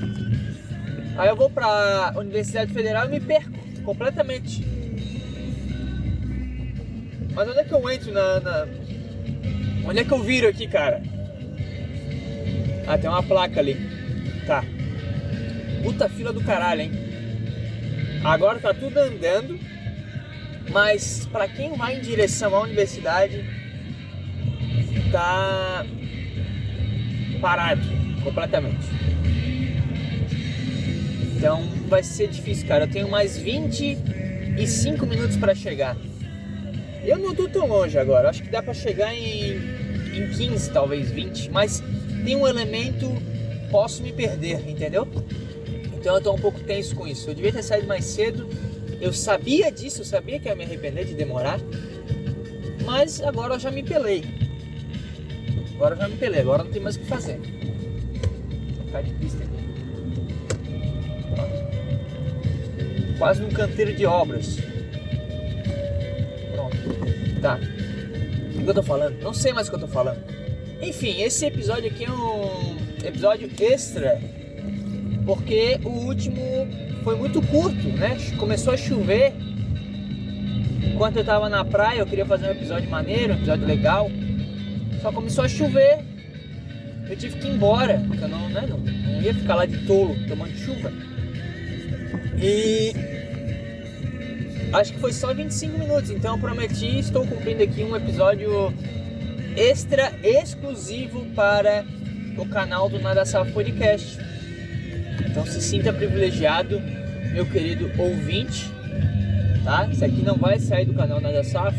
Aí 1.16 1.28
eu 1.28 1.36
vou 1.36 1.50
pra 1.50 2.14
Universidade 2.16 2.72
Federal 2.72 3.06
e 3.06 3.10
me 3.10 3.20
perco 3.20 3.50
completamente. 3.84 4.64
Mas 7.34 7.48
onde 7.48 7.58
é 7.58 7.64
que 7.64 7.74
eu 7.74 7.90
entro 7.90 8.12
na, 8.12 8.40
na, 8.40 8.66
Onde 9.86 9.98
é 9.98 10.04
que 10.04 10.12
eu 10.12 10.22
viro 10.22 10.48
aqui, 10.48 10.68
cara? 10.68 11.02
Ah, 12.86 12.96
tem 12.96 13.10
uma 13.10 13.22
placa 13.22 13.58
ali. 13.58 13.76
Tá. 14.46 14.62
Puta 15.82 16.08
fila 16.08 16.32
do 16.32 16.42
caralho, 16.42 16.82
hein? 16.82 16.92
Agora 18.24 18.60
tá 18.60 18.72
tudo 18.72 18.98
andando. 18.98 19.58
Mas 20.70 21.26
para 21.30 21.46
quem 21.48 21.76
vai 21.76 21.98
em 21.98 22.00
direção 22.00 22.54
à 22.54 22.60
universidade, 22.60 23.44
tá 25.12 25.86
parado 27.40 27.82
completamente. 28.22 28.86
Então 31.36 31.62
vai 31.88 32.02
ser 32.02 32.28
difícil, 32.28 32.66
cara. 32.66 32.84
Eu 32.84 32.90
tenho 32.90 33.08
mais 33.08 33.36
25 33.36 35.06
minutos 35.06 35.36
para 35.36 35.54
chegar. 35.54 35.96
Eu 37.04 37.18
não 37.18 37.34
tô 37.34 37.46
tão 37.48 37.66
longe 37.66 37.98
agora, 37.98 38.30
acho 38.30 38.42
que 38.42 38.48
dá 38.48 38.62
para 38.62 38.72
chegar 38.72 39.14
em, 39.14 39.56
em 40.14 40.30
15, 40.30 40.70
talvez 40.70 41.10
20, 41.10 41.50
mas 41.50 41.82
tem 42.24 42.34
um 42.34 42.48
elemento, 42.48 43.12
posso 43.70 44.02
me 44.02 44.10
perder, 44.10 44.66
entendeu? 44.66 45.06
Então 45.92 46.14
eu 46.14 46.22
tô 46.22 46.32
um 46.32 46.38
pouco 46.38 46.60
tenso 46.60 46.96
com 46.96 47.06
isso. 47.06 47.28
Eu 47.28 47.34
devia 47.34 47.52
ter 47.52 47.62
saído 47.62 47.86
mais 47.86 48.06
cedo, 48.06 48.48
eu 49.00 49.12
sabia 49.12 49.70
disso, 49.70 50.00
eu 50.00 50.04
sabia 50.04 50.38
que 50.38 50.48
ia 50.48 50.54
me 50.54 50.64
arrepender 50.64 51.04
de 51.04 51.14
demorar, 51.14 51.60
mas 52.84 53.20
agora 53.22 53.54
eu 53.54 53.58
já 53.58 53.70
me 53.70 53.82
pelei. 53.82 54.24
Agora 55.74 55.94
eu 55.94 55.98
já 55.98 56.08
me 56.08 56.16
pelei, 56.16 56.40
agora 56.40 56.64
não 56.64 56.70
tem 56.70 56.82
mais 56.82 56.96
o 56.96 57.00
que 57.00 57.06
fazer. 57.06 57.38
Vou 57.38 58.86
ficar 58.86 59.02
de 59.02 59.10
pista 59.14 59.42
aqui. 59.42 59.54
Quase 63.18 63.42
num 63.42 63.50
canteiro 63.50 63.94
de 63.94 64.06
obras. 64.06 64.58
Tá. 67.40 67.58
O 68.54 68.62
que 68.64 68.70
eu 68.70 68.74
tô 68.74 68.82
falando? 68.82 69.20
Não 69.20 69.34
sei 69.34 69.52
mais 69.52 69.68
o 69.68 69.70
que 69.70 69.76
eu 69.76 69.80
tô 69.80 69.88
falando. 69.88 70.22
Enfim, 70.80 71.20
esse 71.20 71.44
episódio 71.44 71.90
aqui 71.90 72.04
é 72.04 72.10
um 72.10 72.76
episódio 73.04 73.50
extra. 73.60 74.20
Porque 75.26 75.78
o 75.84 75.88
último 75.88 76.40
foi 77.04 77.16
muito 77.16 77.40
curto, 77.42 77.88
né? 77.88 78.16
Começou 78.38 78.72
a 78.72 78.76
chover. 78.76 79.32
Enquanto 80.82 81.18
eu 81.18 81.24
tava 81.24 81.48
na 81.48 81.64
praia, 81.64 82.00
eu 82.00 82.06
queria 82.06 82.26
fazer 82.26 82.48
um 82.48 82.50
episódio 82.50 82.90
maneiro, 82.90 83.34
um 83.34 83.36
episódio 83.36 83.66
legal. 83.66 84.10
Só 85.02 85.12
começou 85.12 85.44
a 85.44 85.48
chover. 85.48 86.00
Eu 87.08 87.16
tive 87.16 87.38
que 87.38 87.46
ir 87.46 87.50
embora, 87.50 88.02
porque 88.08 88.24
eu 88.24 88.28
não, 88.28 88.48
né, 88.48 88.66
não, 88.66 88.78
não 88.78 89.22
ia 89.22 89.34
ficar 89.34 89.54
lá 89.54 89.66
de 89.66 89.86
tolo 89.86 90.16
tomando 90.26 90.56
chuva. 90.56 90.90
E 92.38 92.92
Acho 94.74 94.92
que 94.92 94.98
foi 94.98 95.12
só 95.12 95.32
25 95.32 95.78
minutos, 95.78 96.10
então 96.10 96.34
eu 96.34 96.40
prometi, 96.40 96.98
estou 96.98 97.24
cumprindo 97.24 97.62
aqui 97.62 97.84
um 97.84 97.94
episódio 97.94 98.74
extra 99.56 100.12
exclusivo 100.20 101.24
para 101.26 101.84
o 102.36 102.44
canal 102.46 102.88
do 102.88 102.98
Nada 102.98 103.24
Safo 103.24 103.52
Podcast. 103.52 104.18
Então 105.20 105.44
se 105.46 105.60
sinta 105.60 105.92
privilegiado, 105.92 106.80
meu 107.32 107.46
querido 107.46 107.90
ouvinte, 107.98 108.70
tá? 109.64 109.88
Isso 109.90 110.04
aqui 110.04 110.22
não 110.22 110.36
vai 110.36 110.58
sair 110.58 110.84
do 110.84 110.94
canal 110.94 111.20
Nada 111.20 111.42
Safo, 111.42 111.78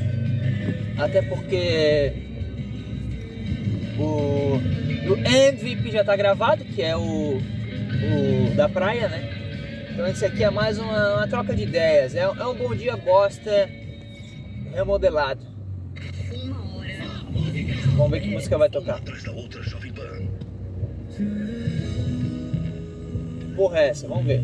até 0.98 1.22
porque 1.22 2.13
o, 3.98 4.60
o 5.10 5.18
MVP 5.18 5.92
já 5.92 6.01
está 6.01 6.15
gravado, 6.15 6.65
que 6.65 6.82
é 6.82 6.96
o, 6.96 7.38
o 7.38 8.56
da 8.56 8.68
praia, 8.68 9.08
né? 9.08 9.36
Então 9.96 10.06
esse 10.08 10.25
aqui 10.25 10.44
é 10.44 10.50
mais 10.50 10.77
uma, 10.77 11.15
uma 11.15 11.27
troca 11.27 11.56
de 11.56 11.63
ideias. 11.63 12.15
É, 12.15 12.22
é, 12.24 12.46
um 12.46 12.54
bom 12.54 12.75
dia 12.75 12.98
bosta 12.98 13.70
remodelado. 14.74 15.42
Vamos 17.96 18.12
ver 18.12 18.20
que 18.20 18.27
música 18.27 18.58
vai 18.58 18.70
tocar. 18.70 19.00
Porra 23.56 23.80
é 23.80 23.90
essa? 23.90 24.08
Vamos 24.08 24.26
ver. 24.26 24.42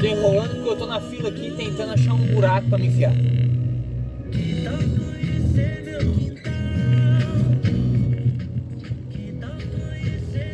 Tô 0.00 0.06
enrolando 0.06 0.54
porque 0.54 0.68
eu 0.68 0.76
tô 0.76 0.86
na 0.86 1.00
fila 1.00 1.28
aqui 1.28 1.50
tentando 1.56 1.92
achar 1.92 2.14
um 2.14 2.26
buraco 2.26 2.68
pra 2.68 2.78
me 2.78 2.86
enfiar. 2.86 3.12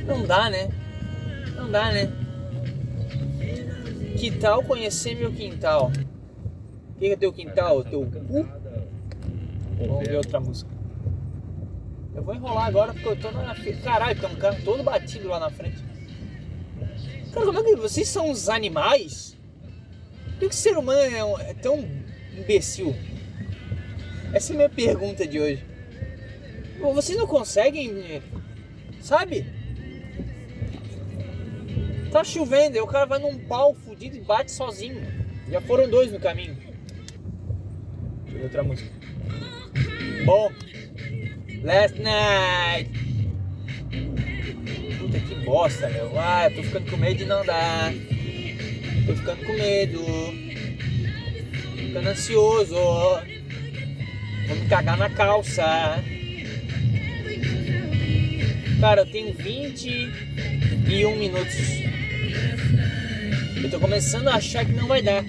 Não 0.07 0.27
dá, 0.27 0.49
né? 0.49 0.71
Não 1.57 1.71
dá, 1.71 1.93
né? 1.93 2.11
Que 4.17 4.31
tal 4.31 4.63
conhecer 4.63 5.15
meu 5.17 5.33
quintal? 5.33 5.91
O 6.95 6.99
que 6.99 7.07
é 7.07 7.17
teu 7.17 7.33
quintal? 7.33 7.85
Teu 7.85 8.07
cu? 8.07 8.47
Vamos 9.79 10.07
ver 10.07 10.17
outra 10.17 10.41
música. 10.41 10.71
Eu 12.15 12.23
vou 12.23 12.35
enrolar 12.35 12.67
agora 12.67 12.93
porque 12.93 13.09
eu 13.09 13.17
tô 13.17 13.31
na 13.31 13.55
frente. 13.55 13.83
Caralho, 13.83 14.21
tem 14.21 14.31
um 14.31 14.37
carro 14.37 14.59
todo 14.65 14.83
batido 14.83 15.29
lá 15.29 15.41
na 15.41 15.51
frente. 15.51 15.90
Cara, 17.33 17.47
como 17.47 17.61
é 17.61 17.63
que 17.63 17.77
vocês 17.77 18.09
são 18.09 18.31
uns 18.31 18.49
animais? 18.49 19.37
Por 20.33 20.39
que 20.41 20.47
o 20.47 20.53
ser 20.53 20.77
humano 20.77 21.01
é, 21.01 21.25
um, 21.25 21.39
é 21.39 21.55
tão 21.55 21.87
imbecil? 22.37 22.95
Essa 24.33 24.53
é 24.53 24.55
a 24.55 24.57
minha 24.57 24.69
pergunta 24.69 25.27
de 25.27 25.39
hoje. 25.39 25.65
Vocês 26.81 27.17
não 27.19 27.27
conseguem, 27.27 28.23
sabe? 29.01 29.47
Tá 32.11 32.25
chovendo, 32.25 32.77
aí 32.77 32.83
o 32.83 32.87
cara 32.87 33.07
vai 33.07 33.19
num 33.19 33.39
pau 33.47 33.75
fudido 33.75 34.17
e 34.17 34.21
bate 34.21 34.51
sozinho. 34.51 35.01
Já 35.49 35.61
foram 35.61 35.89
dois 35.89 36.11
no 36.11 36.19
caminho. 36.19 36.57
Deixa 38.25 38.31
eu 38.31 38.39
ver 38.39 38.45
outra 38.45 38.63
música. 38.63 38.91
Bom. 40.25 40.51
Last 41.63 42.01
night. 42.01 43.10
Bosta, 45.51 45.89
meu. 45.89 46.13
Ah, 46.17 46.45
eu 46.45 46.55
tô 46.55 46.63
ficando 46.63 46.89
com 46.89 46.97
medo 46.97 47.19
de 47.19 47.25
não 47.25 47.45
dar. 47.45 47.93
Tô 49.05 49.17
ficando 49.17 49.45
com 49.45 49.53
medo. 49.55 50.01
Ficando 51.77 52.09
ansioso. 52.09 52.77
Vou 52.77 54.57
me 54.57 54.69
cagar 54.69 54.97
na 54.97 55.11
calça. 55.11 55.99
Cara, 58.81 59.01
eu 59.01 59.07
tenho 59.07 59.35
21 59.35 61.17
minutos 61.17 61.81
eu 63.63 63.71
tô 63.71 63.81
começando 63.81 64.29
a 64.29 64.37
achar 64.37 64.65
que 64.65 64.73
não 64.73 64.87
vai 64.87 65.03
dar. 65.03 65.25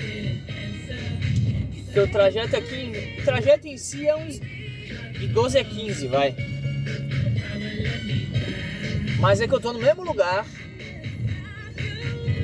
Porque 1.85 1.99
o 1.99 2.07
trajeto 2.07 2.55
aqui, 2.55 3.17
o 3.19 3.25
trajeto 3.25 3.67
em 3.67 3.77
si 3.77 4.07
é 4.07 4.15
uns 4.15 4.39
de 4.39 5.27
12 5.27 5.57
a 5.57 5.63
15, 5.63 6.07
vai. 6.07 6.50
Mas 9.21 9.39
é 9.39 9.47
que 9.47 9.53
eu 9.53 9.61
tô 9.61 9.71
no 9.71 9.79
mesmo 9.79 10.03
lugar 10.03 10.45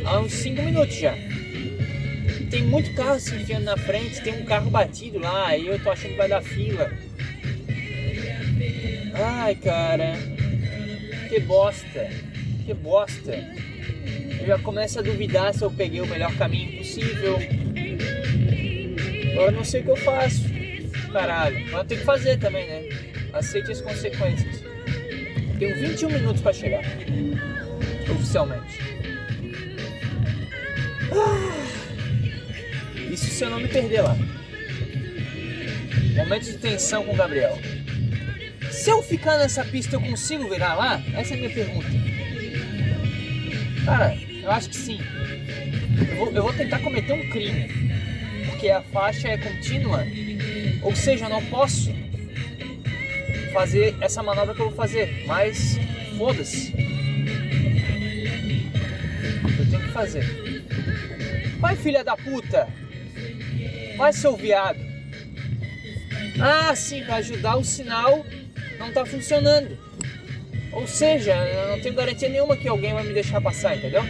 há 0.05 0.19
uns 0.19 0.31
5 0.31 0.61
minutos 0.61 0.95
já. 0.95 1.13
Tem 2.49 2.63
muito 2.63 2.93
carro 2.93 3.19
se 3.19 3.35
enfiando 3.35 3.65
na 3.65 3.75
frente, 3.75 4.21
tem 4.21 4.41
um 4.41 4.45
carro 4.45 4.69
batido 4.69 5.19
lá, 5.19 5.57
e 5.57 5.67
eu 5.67 5.77
tô 5.83 5.89
achando 5.89 6.11
que 6.11 6.17
vai 6.17 6.29
dar 6.29 6.41
fila. 6.41 6.89
Ai, 9.13 9.55
cara. 9.55 10.13
Que 11.27 11.39
bosta. 11.41 12.09
Que 12.65 12.73
bosta 12.73 13.33
eu 14.39 14.47
já 14.47 14.59
começo 14.59 14.99
a 14.99 15.01
duvidar 15.01 15.53
se 15.53 15.63
eu 15.63 15.71
peguei 15.71 15.99
o 15.99 16.07
melhor 16.07 16.33
caminho 16.37 16.77
possível. 16.77 17.37
Agora 19.33 19.51
não 19.51 19.63
sei 19.63 19.81
o 19.81 19.83
que 19.83 19.89
eu 19.89 19.97
faço. 19.97 20.43
Caralho. 21.11 21.59
Mas 21.65 21.73
eu 21.73 21.85
tenho 21.85 21.99
que 21.99 22.05
fazer 22.05 22.37
também, 22.37 22.67
né? 22.67 22.83
Aceite 23.33 23.71
as 23.71 23.81
consequências. 23.81 24.56
Tenho 25.59 25.75
21 25.75 26.09
minutos 26.09 26.41
para 26.41 26.53
chegar. 26.53 26.83
Oficialmente. 28.09 28.79
Ah, 31.11 31.67
isso 33.11 33.25
se 33.25 33.43
eu 33.43 33.49
não 33.49 33.59
me 33.59 33.67
perder 33.67 34.01
lá. 34.01 34.15
Momento 36.15 36.45
de 36.45 36.57
tensão 36.57 37.03
com 37.03 37.13
o 37.13 37.15
Gabriel. 37.15 37.57
Se 38.71 38.91
eu 38.91 39.01
ficar 39.01 39.37
nessa 39.39 39.65
pista, 39.65 39.95
eu 39.95 40.01
consigo 40.01 40.47
virar 40.47 40.75
lá? 40.75 41.01
Essa 41.15 41.33
é 41.33 41.37
a 41.37 41.39
minha 41.39 41.49
pergunta. 41.49 41.87
Cara, 43.85 44.15
eu 44.43 44.51
acho 44.51 44.69
que 44.69 44.75
sim. 44.75 44.99
Eu 46.11 46.17
vou, 46.17 46.31
eu 46.31 46.43
vou 46.43 46.53
tentar 46.53 46.79
cometer 46.79 47.13
um 47.13 47.29
crime. 47.29 47.67
Porque 48.45 48.69
a 48.69 48.81
faixa 48.81 49.27
é 49.27 49.37
contínua. 49.37 50.05
Ou 50.83 50.95
seja, 50.95 51.25
eu 51.25 51.29
não 51.29 51.43
posso 51.45 51.91
fazer 53.57 53.95
essa 53.99 54.21
manobra 54.21 54.53
que 54.53 54.61
eu 54.61 54.67
vou 54.67 54.75
fazer. 54.75 55.25
Mas 55.25 55.79
foda-se. 56.15 56.71
Eu 59.57 59.69
tenho 59.71 59.81
que 59.81 59.91
fazer. 59.91 60.63
Vai, 61.59 61.75
filha 61.75 62.03
da 62.03 62.15
puta! 62.15 62.67
Vai, 63.97 64.13
seu 64.13 64.35
viado! 64.35 64.77
Ah, 66.39 66.75
sim, 66.75 67.03
para 67.03 67.15
ajudar 67.15 67.57
o 67.57 67.63
sinal 67.63 68.23
não 68.77 68.93
tá 68.93 69.03
funcionando. 69.03 69.75
Ou 70.71 70.85
seja, 70.85 71.33
eu 71.33 71.69
não 71.69 71.81
tenho 71.81 71.95
garantia 71.95 72.29
nenhuma 72.29 72.55
que 72.55 72.67
alguém 72.67 72.93
vai 72.93 73.03
me 73.03 73.13
deixar 73.13 73.41
passar, 73.41 73.75
entendeu? 73.75 74.03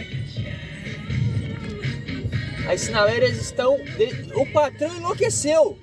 As 2.70 2.82
sinaleiras 2.82 3.34
estão. 3.38 3.80
O 4.34 4.44
patrão 4.52 4.94
enlouqueceu. 4.94 5.78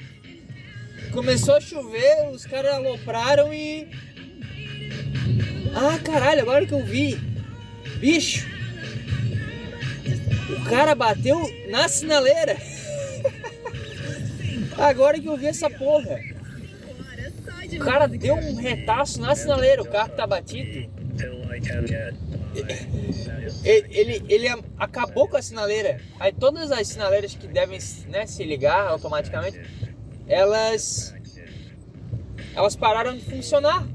Começou 1.16 1.56
a 1.56 1.62
chover, 1.62 2.28
os 2.30 2.46
caras 2.46 2.74
alopraram 2.74 3.54
e. 3.54 3.88
Ah, 5.74 5.98
caralho, 5.98 6.42
agora 6.42 6.66
que 6.66 6.74
eu 6.74 6.84
vi. 6.84 7.16
Bicho. 8.00 8.46
O 10.50 10.70
cara 10.70 10.94
bateu 10.94 11.40
na 11.70 11.88
sinaleira. 11.88 12.58
agora 14.78 15.18
que 15.18 15.26
eu 15.26 15.38
vi 15.38 15.48
essa 15.48 15.70
porra. 15.70 16.20
O 17.74 17.80
cara 17.80 18.08
deu 18.08 18.36
um 18.36 18.56
retaço 18.56 19.22
na 19.22 19.34
sinaleira, 19.36 19.82
o 19.82 19.90
carro 19.90 20.10
tá 20.10 20.28
batido 20.28 20.94
ele, 23.64 23.88
ele, 23.90 24.26
ele, 24.30 24.64
acabou 24.78 25.28
com 25.28 25.38
a 25.38 25.42
sinaleira. 25.42 26.00
Aí 26.20 26.32
todas 26.32 26.72
as 26.72 26.88
sinaleiras 26.88 27.36
que 27.36 27.48
devem 27.48 27.80
né, 28.08 28.26
se 28.26 28.44
ligar 28.44 28.88
automaticamente, 28.88 29.60
elas 30.28 31.14
elas 32.56 32.76
pararam 32.76 33.16
de 33.16 33.24
funcionar. 33.26 33.86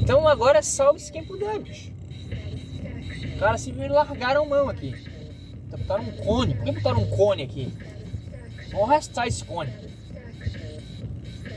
Então 0.00 0.26
agora 0.28 0.62
salve-se 0.62 1.10
quem 1.10 1.24
puder, 1.24 1.58
bicho. 1.58 1.92
Os 3.34 3.40
caras 3.40 3.60
simplesmente 3.60 3.92
largaram 3.92 4.46
mão 4.46 4.68
aqui. 4.68 4.94
Então, 5.66 5.78
botaram 5.78 6.04
um 6.04 6.12
cone. 6.12 6.54
Por 6.54 6.64
que 6.64 6.72
botaram 6.72 7.02
um 7.02 7.10
cone 7.10 7.42
aqui? 7.42 7.72
Vamos 8.70 8.90
arrastar 8.90 9.26
esse 9.26 9.44
cone. 9.44 9.72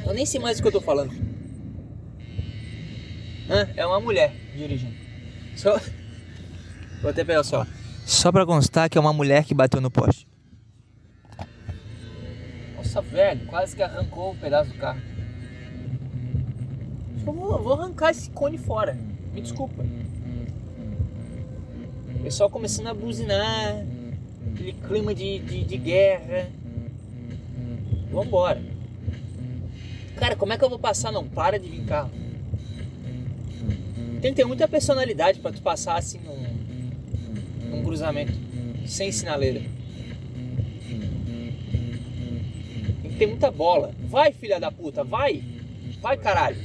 Eu 0.05 0.13
nem 0.13 0.25
sei 0.25 0.39
mais 0.39 0.59
o 0.59 0.61
que 0.61 0.67
eu 0.67 0.71
tô 0.71 0.81
falando. 0.81 1.13
É 3.75 3.85
uma 3.85 3.99
mulher 3.99 4.33
dirigindo. 4.55 4.95
Só... 5.55 5.79
Vou 7.01 7.11
até 7.11 7.23
pegar 7.23 7.43
celular. 7.43 7.67
Só 8.05 8.31
pra 8.31 8.45
constar 8.45 8.89
que 8.89 8.97
é 8.97 9.01
uma 9.01 9.13
mulher 9.13 9.43
que 9.43 9.53
bateu 9.53 9.81
no 9.81 9.91
poste. 9.91 10.25
Nossa, 12.93 13.01
velho, 13.01 13.43
quase 13.47 13.75
que 13.75 13.81
arrancou 13.81 14.33
um 14.33 14.35
pedaço 14.35 14.69
do 14.69 14.77
carro. 14.77 15.01
Eu 17.25 17.33
vou, 17.33 17.63
vou 17.63 17.73
arrancar 17.73 18.11
esse 18.11 18.29
cone 18.29 18.55
fora. 18.55 18.95
Me 19.33 19.41
desculpa. 19.41 19.83
O 22.15 22.19
pessoal 22.19 22.51
começando 22.51 22.85
a 22.85 22.93
buzinar. 22.93 23.83
Aquele 24.53 24.73
clima 24.73 25.15
de, 25.15 25.39
de, 25.39 25.63
de 25.63 25.77
guerra. 25.77 26.51
Vambora. 28.11 28.61
Cara, 30.17 30.35
como 30.35 30.53
é 30.53 30.57
que 30.59 30.63
eu 30.63 30.69
vou 30.69 30.77
passar? 30.77 31.11
Não 31.11 31.27
para 31.27 31.57
de 31.57 31.67
vir 31.67 31.85
carro. 31.85 32.11
Tem 34.21 34.31
que 34.31 34.35
ter 34.35 34.45
muita 34.45 34.67
personalidade 34.67 35.39
para 35.39 35.51
tu 35.51 35.63
passar 35.63 35.97
assim 35.97 36.19
num, 36.19 37.71
num 37.71 37.83
cruzamento 37.83 38.33
sem 38.85 39.11
sinaleira. 39.11 39.63
Tem 43.23 43.27
muita 43.27 43.49
bola. 43.49 43.91
Vai, 44.01 44.33
filha 44.33 44.59
da 44.59 44.69
puta, 44.69 45.03
vai. 45.03 45.41
Vai, 46.01 46.17
caralho. 46.17 46.57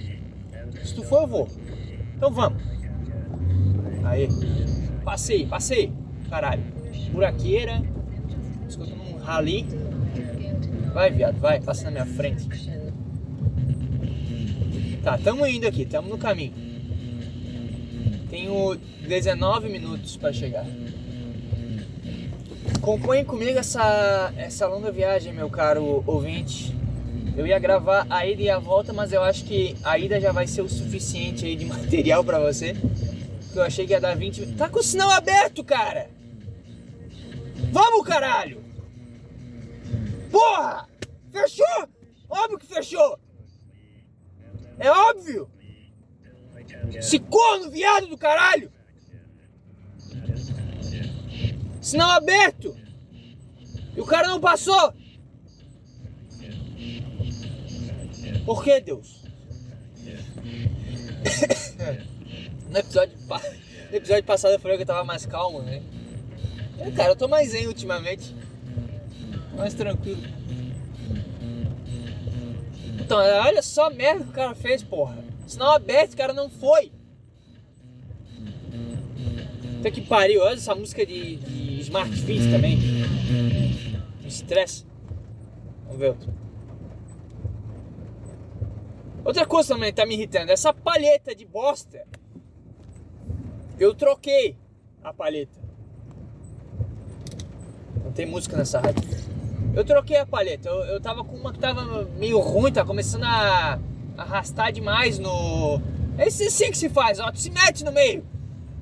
Se 0.85 0.95
tu 0.95 1.05
for, 1.05 1.23
eu 1.23 1.27
vou. 1.29 1.49
Então 2.17 2.33
vamos. 2.33 2.61
Aí. 4.05 4.29
Passei, 5.05 5.47
passei. 5.47 5.93
Caralho. 6.29 6.63
Buraqueira. 7.13 7.81
Escutando 8.69 9.01
um 9.03 9.19
rali. 9.19 9.67
Vai, 10.93 11.11
viado, 11.13 11.39
vai. 11.39 11.61
Passa 11.61 11.85
na 11.85 11.91
minha 11.93 12.07
frente. 12.07 12.49
Tá, 15.05 15.17
tamo 15.17 15.47
indo 15.47 15.67
aqui, 15.67 15.87
tamo 15.87 16.09
no 16.09 16.19
caminho. 16.19 16.53
Tenho 18.29 18.75
19 19.07 19.69
minutos 19.69 20.17
para 20.17 20.33
chegar. 20.33 20.67
Acompanhe 22.77 23.25
comigo 23.25 23.59
essa, 23.59 24.33
essa 24.37 24.67
longa 24.67 24.91
viagem, 24.91 25.33
meu 25.33 25.51
caro 25.51 26.03
ouvinte. 26.07 26.77
Eu 27.37 27.47
ia 27.47 27.59
gravar 27.59 28.07
a 28.11 28.27
ida 28.27 28.43
e 28.43 28.51
a 28.51 28.59
volta, 28.59 28.93
mas 28.93 29.13
eu 29.13 29.23
acho 29.23 29.45
que 29.45 29.77
a 29.85 29.99
ida 29.99 30.21
já 30.21 30.33
vai 30.33 30.47
ser 30.47 30.63
o 30.63 30.69
suficiente 30.69 31.45
aí 31.45 31.55
de 31.55 31.65
material 31.67 32.25
para 32.25 32.41
você. 32.41 32.75
Que 33.53 33.59
eu 33.59 33.63
achei 33.63 33.87
que 33.87 33.93
ia 33.93 34.01
dar 34.01 34.17
20 34.17 34.41
minutos. 34.41 34.59
Tá 34.59 34.69
com 34.69 34.81
o 34.81 34.83
sinal 34.83 35.11
aberto, 35.11 35.63
cara! 35.63 36.11
Vamos, 37.71 38.07
caralho! 38.07 38.63
Porra! 40.31 40.89
Fechou? 41.31 41.89
Óbvio 42.29 42.59
que 42.59 42.67
fechou! 42.67 43.19
É 44.79 44.91
óbvio! 44.91 45.49
Se 47.01 47.19
corno, 47.19 47.71
viado 47.71 48.07
do 48.07 48.17
caralho! 48.19 48.71
Sinal 51.89 52.11
aberto! 52.11 52.77
E 53.97 53.99
o 53.99 54.05
cara 54.05 54.29
não 54.29 54.39
passou! 54.39 54.93
Por 58.45 58.63
que, 58.63 58.79
Deus? 58.79 59.25
no, 62.69 62.79
episódio, 62.79 63.17
no 63.91 63.97
episódio 63.97 64.25
passado 64.25 64.53
eu 64.53 64.61
falei 64.61 64.77
que 64.77 64.83
eu 64.83 64.87
tava 64.87 65.03
mais 65.03 65.25
calmo, 65.25 65.63
né? 65.63 65.83
É, 66.79 66.91
cara, 66.91 67.13
eu 67.13 67.17
tô 67.17 67.27
mais 67.27 67.53
zen 67.53 67.67
ultimamente. 67.69 68.35
Mais 69.57 69.73
tranquilo. 69.73 70.23
Então, 73.01 73.17
olha 73.17 73.63
só 73.63 73.87
a 73.87 73.91
merda 73.91 74.25
que 74.25 74.31
o 74.31 74.35
cara 74.35 74.55
fez, 74.55 74.83
porra. 74.83 75.17
Sinal 75.47 75.73
aberto, 75.73 76.13
o 76.13 76.17
cara 76.19 76.35
não 76.35 76.51
foi. 76.51 76.93
Até 79.81 79.91
que 79.91 80.03
pariu, 80.03 80.43
olha 80.43 80.57
essa 80.57 80.75
música 80.75 81.07
de, 81.07 81.37
de 81.37 81.68
Smart 81.89 82.11
Fit 82.21 82.51
também. 82.51 82.79
Estresse. 84.27 84.85
Vamos 85.87 85.99
ver 85.99 86.09
outro. 86.11 86.35
Outra 89.25 89.47
coisa 89.47 89.75
também 89.75 89.91
tá 89.91 90.05
me 90.05 90.15
irritando, 90.15 90.53
essa 90.53 90.71
palheta 90.71 91.35
de 91.35 91.47
bosta. 91.47 92.05
Eu 93.81 93.95
troquei 93.95 94.55
a 95.03 95.15
palheta. 95.15 95.59
Não 98.05 98.13
tem 98.13 98.27
música 98.27 98.55
nessa 98.55 98.81
rádio. 98.81 99.09
Eu 99.75 99.83
troquei 99.83 100.19
a 100.19 100.27
palheta. 100.27 100.69
Eu, 100.69 100.85
eu 100.85 101.01
tava 101.01 101.25
com 101.25 101.37
uma 101.37 101.55
que 101.55 101.59
tava 101.59 102.05
meio 102.19 102.39
ruim, 102.39 102.71
tá 102.71 102.85
começando 102.85 103.25
a 103.25 103.79
arrastar 104.17 104.73
demais 104.73 105.19
no. 105.19 105.81
É 106.19 106.25
assim 106.25 106.71
que 106.71 106.77
se 106.77 106.91
faz, 106.91 107.19
ó. 107.19 107.33
Tu 107.33 107.41
se 107.41 107.51
mete 107.51 107.83
no 107.83 107.93
meio. 107.93 108.27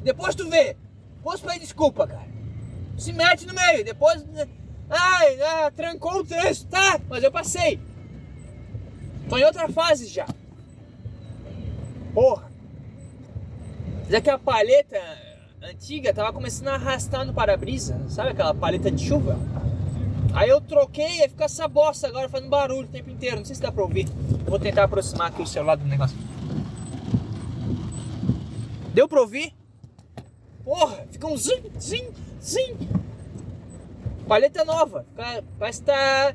Depois 0.02 0.34
tu 0.34 0.48
vê. 0.50 0.76
Tu 1.22 1.42
pede 1.42 1.60
desculpa, 1.60 2.06
cara. 2.06 2.35
Se 2.96 3.12
mete 3.12 3.46
no 3.46 3.54
meio. 3.54 3.84
Depois. 3.84 4.24
Ai, 4.88 5.40
ah, 5.40 5.70
trancou 5.74 6.20
o 6.20 6.24
trânsito, 6.24 6.68
tá? 6.68 7.00
Mas 7.08 7.22
eu 7.22 7.32
passei. 7.32 7.80
Tô 9.28 9.36
em 9.36 9.44
outra 9.44 9.68
fase 9.68 10.06
já. 10.06 10.26
Porra. 12.14 12.50
Já 14.08 14.20
que 14.20 14.30
a 14.30 14.38
palheta 14.38 15.00
antiga 15.60 16.14
tava 16.14 16.32
começando 16.32 16.68
a 16.68 16.74
arrastar 16.74 17.24
no 17.26 17.34
para-brisa, 17.34 18.00
sabe 18.08 18.30
aquela 18.30 18.54
palheta 18.54 18.90
de 18.90 19.04
chuva? 19.04 19.36
Aí 20.32 20.48
eu 20.48 20.60
troquei 20.60 21.24
e 21.24 21.28
fica 21.28 21.44
essa 21.44 21.66
bosta 21.66 22.06
agora 22.06 22.28
fazendo 22.28 22.50
barulho 22.50 22.86
o 22.86 22.90
tempo 22.90 23.10
inteiro. 23.10 23.38
Não 23.38 23.44
sei 23.44 23.56
se 23.56 23.62
dá 23.62 23.72
pra 23.72 23.82
ouvir. 23.82 24.06
Vou 24.46 24.58
tentar 24.58 24.84
aproximar 24.84 25.28
aqui 25.28 25.42
o 25.42 25.46
celular 25.46 25.76
do 25.76 25.84
negócio. 25.84 26.16
Deu 28.94 29.08
pra 29.08 29.20
ouvir? 29.20 29.52
Porra, 30.64 31.04
fica 31.10 31.26
um 31.26 31.36
zim, 31.36 31.62
zim, 31.80 32.08
zim. 32.46 32.76
Palheta 34.26 34.64
nova. 34.64 35.06
Parece 35.58 35.80
que 35.80 35.86
tá. 35.86 36.34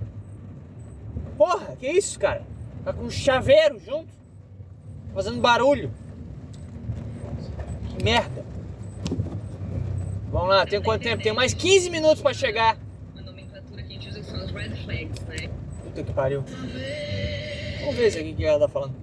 Porra, 1.37 1.75
que 1.77 1.87
isso, 1.87 2.19
cara? 2.19 2.43
Tá 2.83 2.93
com 2.93 3.03
um 3.03 3.09
chaveiro 3.09 3.79
junto. 3.79 4.09
Fazendo 5.13 5.41
barulho. 5.41 5.91
Que 7.89 8.03
merda. 8.03 8.45
Vamos 10.31 10.49
lá, 10.49 10.65
tem 10.65 10.81
quanto 10.81 11.03
tempo? 11.03 11.21
Tem 11.21 11.33
mais 11.33 11.53
15 11.53 11.89
minutos 11.89 12.21
pra 12.21 12.33
chegar 12.33 12.77
red 14.61 14.75
flags, 14.75 15.19
né? 15.21 15.49
Puta 15.83 16.03
que 16.03 16.13
pariu. 16.13 16.43
Vamos 17.79 17.95
ver 17.95 18.07
isso 18.07 18.19
aqui 18.19 18.33
que 18.33 18.45
ela 18.45 18.59
tá 18.59 18.67
falando. 18.67 18.95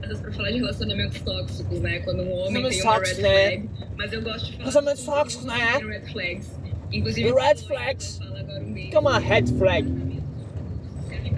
Pra 0.00 0.32
falar 0.32 0.50
de 0.50 0.58
relacionamentos 0.58 1.20
tóxicos, 1.20 1.80
né? 1.80 2.00
Quando 2.00 2.22
um 2.22 2.32
homem 2.32 2.68
tem 2.68 2.82
uma 2.82 2.98
red 2.98 3.14
né? 3.14 3.14
flag. 3.14 3.70
Mas 3.96 4.12
eu 4.12 4.22
gosto 4.22 4.46
de 4.46 4.52
falar. 4.52 4.58
Relacionamentos 4.58 5.04
tóxicos, 5.04 5.44
né? 5.44 5.78
Red 5.78 6.12
flags. 6.12 6.60
Inclusive, 6.92 7.32
red 7.32 7.56
flags. 7.56 8.20
O 8.20 8.74
que 8.74 8.96
é 8.96 8.98
uma 8.98 9.18
red 9.18 9.46
flag? 9.58 10.10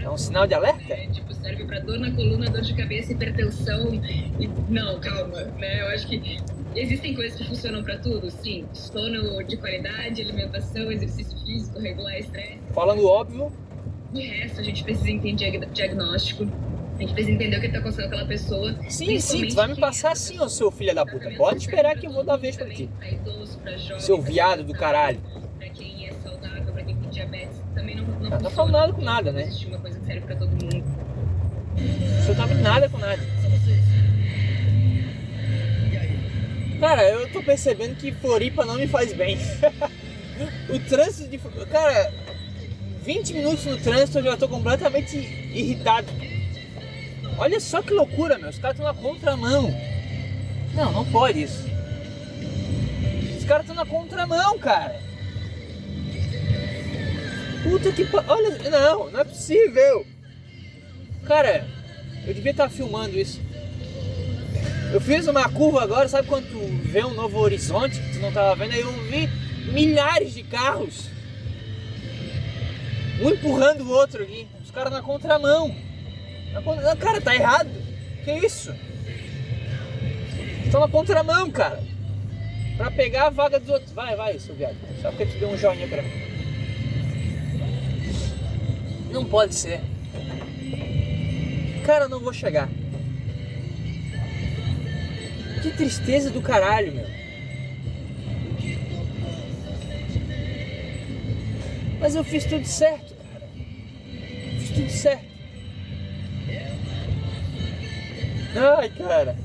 É 0.03 0.11
um 0.11 0.18
sinal 0.18 0.46
de 0.46 0.55
alerta? 0.55 0.92
É, 0.92 1.07
tipo, 1.07 1.33
serve 1.33 1.64
pra 1.64 1.79
dor 1.79 1.98
na 1.98 2.11
coluna, 2.11 2.51
dor 2.51 2.62
de 2.62 2.75
cabeça, 2.75 3.12
hipertensão. 3.12 3.94
E... 3.94 4.51
Não, 4.68 4.98
calma, 4.98 5.42
né? 5.59 5.81
Eu 5.81 5.88
acho 5.88 6.09
que 6.09 6.38
existem 6.75 7.14
coisas 7.14 7.38
que 7.38 7.46
funcionam 7.46 7.85
pra 7.85 7.98
tudo, 7.98 8.29
sim. 8.31 8.64
Sono 8.72 9.42
de 9.44 9.57
qualidade, 9.57 10.22
alimentação, 10.22 10.90
exercício 10.90 11.38
físico, 11.44 11.79
regular 11.79 12.18
estresse. 12.18 12.59
Falando 12.72 13.07
óbvio. 13.07 13.53
De 14.12 14.22
resto, 14.22 14.61
a 14.61 14.64
gente 14.64 14.83
precisa 14.83 15.11
entender 15.11 15.64
diagnóstico. 15.72 16.46
A 17.03 17.05
gente 17.05 17.15
precisa 17.15 17.35
entender 17.35 17.57
o 17.57 17.61
que 17.61 17.69
tá 17.69 17.79
acontecendo 17.79 18.05
com 18.05 18.15
aquela 18.15 18.29
pessoa. 18.29 18.77
Sim, 18.88 19.19
sim, 19.19 19.49
tu 19.49 19.57
vai 19.57 19.67
me 19.67 19.77
passar 19.77 20.12
assim, 20.12 20.38
ô 20.38 20.49
seu 20.49 20.71
filho 20.71 20.95
da 20.95 21.05
puta. 21.05 21.33
Pode 21.33 21.59
esperar 21.59 21.99
que 21.99 22.07
eu 22.07 22.12
vou 22.12 22.23
dar 22.23 22.37
vez 22.37 22.57
pra 22.57 22.69
ti. 22.71 22.88
Seu 23.99 24.23
viado 24.23 24.62
do 24.62 24.73
caralho. 24.73 25.21
Pra 25.59 25.69
quem 25.71 26.07
é 26.07 26.12
saudável, 26.23 26.73
pra 26.73 26.85
quem 26.85 26.95
tem 26.95 27.11
diabetes, 27.11 27.61
também 27.75 27.97
não, 27.97 28.05
não, 28.05 28.31
não 28.31 28.38
tá 28.38 28.51
falando 28.51 28.73
nada 28.73 28.93
com 28.93 29.03
nada, 29.03 29.33
né? 29.33 29.43
Existe 29.43 29.67
uma 29.67 29.81
coisa 29.81 29.99
que 29.99 30.07
serve 30.07 30.21
pra 30.21 30.37
todo 30.37 30.51
mundo. 30.51 30.85
Você 32.21 32.35
tá 32.37 32.47
nada 32.47 32.88
com 32.88 32.99
nada. 32.99 33.21
Cara, 36.79 37.09
eu 37.09 37.33
tô 37.33 37.43
percebendo 37.43 37.97
que 37.97 38.12
Floripa 38.12 38.65
não 38.65 38.77
me 38.77 38.87
faz 38.87 39.12
bem. 39.12 39.38
o 40.71 40.79
trânsito 40.79 41.29
de. 41.29 41.38
Cara, 41.67 42.12
20 43.03 43.35
minutos 43.35 43.65
no 43.65 43.77
trânsito 43.77 44.21
eu 44.21 44.23
já 44.23 44.37
tô 44.37 44.49
completamente 44.49 45.17
irritado. 45.17 46.07
Olha 47.38 47.61
só 47.61 47.83
que 47.83 47.92
loucura, 47.92 48.38
meu. 48.38 48.51
Os 48.51 48.59
caras 48.59 48.77
estão 48.79 48.92
na 48.92 49.01
contramão. 49.01 49.75
Não, 50.75 50.92
não 50.92 51.05
pode 51.05 51.42
isso. 51.42 51.64
Os 53.38 53.45
caras 53.45 53.62
estão 53.62 53.77
na 53.77 53.87
contramão, 53.87 54.59
cara. 54.59 55.01
Puta 57.62 57.92
que. 57.92 58.07
Olha, 58.29 58.71
não, 58.71 59.11
não 59.11 59.21
é 59.21 59.25
possível. 59.25 60.07
Cara, 61.25 61.66
eu 62.27 62.35
devia 62.35 62.51
estar 62.51 62.68
filmando 62.68 63.18
isso. 63.18 63.40
Eu 64.92 65.01
fiz 65.01 65.27
uma 65.27 65.49
curva 65.49 65.83
agora, 65.83 66.09
sabe 66.09 66.29
quando 66.29 66.51
tu 66.51 66.59
vê 66.88 67.05
um 67.05 67.14
novo 67.14 67.38
horizonte 67.38 67.99
que 67.99 68.12
tu 68.12 68.18
não 68.18 68.33
tava 68.33 68.55
vendo? 68.57 68.73
Aí 68.73 68.81
eu 68.81 68.92
vi 69.05 69.27
milhares 69.73 70.35
de 70.35 70.42
carros. 70.42 71.09
Um 73.23 73.31
empurrando 73.31 73.83
o 73.83 73.90
outro 73.90 74.23
aqui. 74.23 74.47
Os 74.62 74.71
caras 74.71 74.92
na 74.92 75.01
contramão. 75.01 75.75
Cara, 76.99 77.21
tá 77.21 77.35
errado. 77.35 77.71
Que 78.25 78.33
isso? 78.33 78.75
Estão 80.65 80.81
na 80.81 80.88
contramão, 80.88 81.51
cara. 81.51 81.83
Pra 82.77 82.91
pegar 82.91 83.27
a 83.27 83.31
vaga 83.31 83.59
dos 83.59 83.69
outros. 83.69 83.93
Vai, 83.93 84.15
vai, 84.17 84.38
seu 84.38 84.55
viado. 84.55 84.77
Só 85.01 85.11
porque 85.11 85.27
tu 85.27 85.38
deu 85.38 85.51
um 85.51 85.57
joinha 85.57 85.88
pra 85.88 86.03
mim. 86.03 86.11
Não 89.11 89.25
pode 89.25 89.55
ser. 89.55 89.81
Cara, 91.85 92.05
eu 92.05 92.09
não 92.09 92.21
vou 92.21 92.33
chegar. 92.33 92.69
Que 95.62 95.71
tristeza 95.71 96.31
do 96.31 96.41
caralho, 96.41 96.93
meu. 96.93 97.07
Mas 102.01 102.17
eu 102.17 102.25
fiz 102.25 102.45
tudo 102.45 102.67
certo, 102.67 103.15
cara. 103.15 103.49
Fiz 104.59 104.71
tudo 104.71 104.91
certo. 104.91 105.32
Ai, 108.55 108.88
cara. 108.91 109.37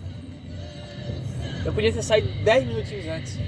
Eu 1.65 1.73
podia 1.73 1.91
ter 1.91 2.01
saído 2.01 2.27
10 2.43 2.67
minutinhos 2.67 3.07
antes. 3.07 3.39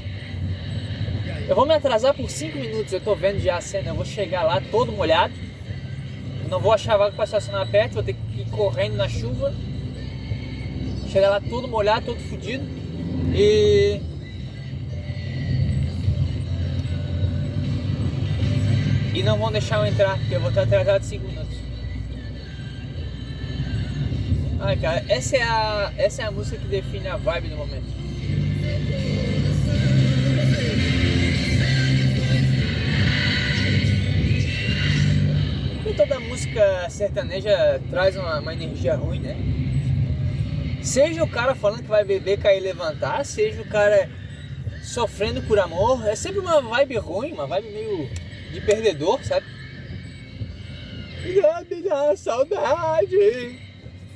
Eu 1.48 1.56
vou 1.56 1.66
me 1.66 1.74
atrasar 1.74 2.14
por 2.14 2.30
5 2.30 2.58
minutos, 2.58 2.94
eu 2.94 3.02
tô 3.02 3.16
vendo 3.16 3.40
já 3.40 3.58
a 3.58 3.62
cena. 3.62 3.90
Eu 3.90 3.96
vou 3.96 4.06
chegar 4.06 4.44
lá 4.44 4.62
todo 4.72 4.92
molhado. 4.92 5.34
não 6.50 6.60
vou 6.60 6.72
achar 6.72 6.98
vaga 6.98 7.16
para 7.16 7.26
estacionar 7.26 7.68
perto, 7.68 7.94
vou 7.94 8.04
ter 8.04 8.14
que 8.14 8.42
ir 8.42 8.50
correndo 8.50 8.96
na 8.96 9.10
chuva. 9.10 9.54
Chegar 11.10 11.30
lá 11.30 11.42
todo 11.42 11.68
molhado, 11.68 12.06
todo 12.06 12.20
fodido. 12.20 12.64
E. 13.34 14.00
E 19.14 19.24
não 19.24 19.38
vão 19.38 19.52
deixar 19.52 19.80
eu 19.80 19.86
entrar, 19.86 20.18
porque 20.18 20.36
eu 20.36 20.40
vou 20.40 20.50
estar 20.50 20.64
atrasado 20.64 21.04
5 21.04 21.28
minutos. 21.28 21.59
Ai 24.62 24.76
cara, 24.76 25.06
essa 25.08 25.38
é 25.38 25.42
a. 25.42 25.94
Essa 25.98 26.24
é 26.24 26.26
a 26.26 26.32
música 26.32 26.58
que 26.58 26.68
define 26.68 27.08
a 27.08 27.16
vibe 27.16 27.48
do 27.48 27.56
momento. 27.56 27.86
E 35.86 35.94
toda 35.94 36.20
música 36.20 36.90
sertaneja 36.90 37.82
traz 37.90 38.18
uma, 38.18 38.40
uma 38.40 38.54
energia 38.54 38.96
ruim, 38.96 39.20
né? 39.20 39.38
Seja 40.84 41.24
o 41.24 41.30
cara 41.30 41.56
falando 41.56 41.82
que 41.82 41.88
vai 41.88 42.04
beber, 42.04 42.40
cair 42.40 42.58
e 42.58 42.64
levantar, 42.64 43.26
seja 43.26 43.62
o 43.62 43.66
cara 43.66 44.10
sofrendo 44.84 45.42
por 45.44 45.58
amor, 45.58 46.06
é 46.06 46.16
sempre 46.16 46.40
uma 46.40 46.62
vibe 46.62 46.98
ruim, 46.98 47.32
uma 47.32 47.48
vibe 47.48 47.70
meio 47.72 48.10
de 48.52 48.62
perdedor, 48.62 49.24
sabe? 49.24 49.46
Saudade, 52.18 53.69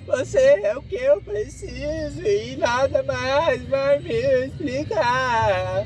você 0.05 0.61
é 0.63 0.77
o 0.77 0.81
que 0.81 0.95
eu 0.95 1.21
preciso 1.21 2.21
e 2.21 2.55
nada 2.57 3.03
mais 3.03 3.63
vai 3.63 3.99
me 3.99 4.45
explicar. 4.45 5.85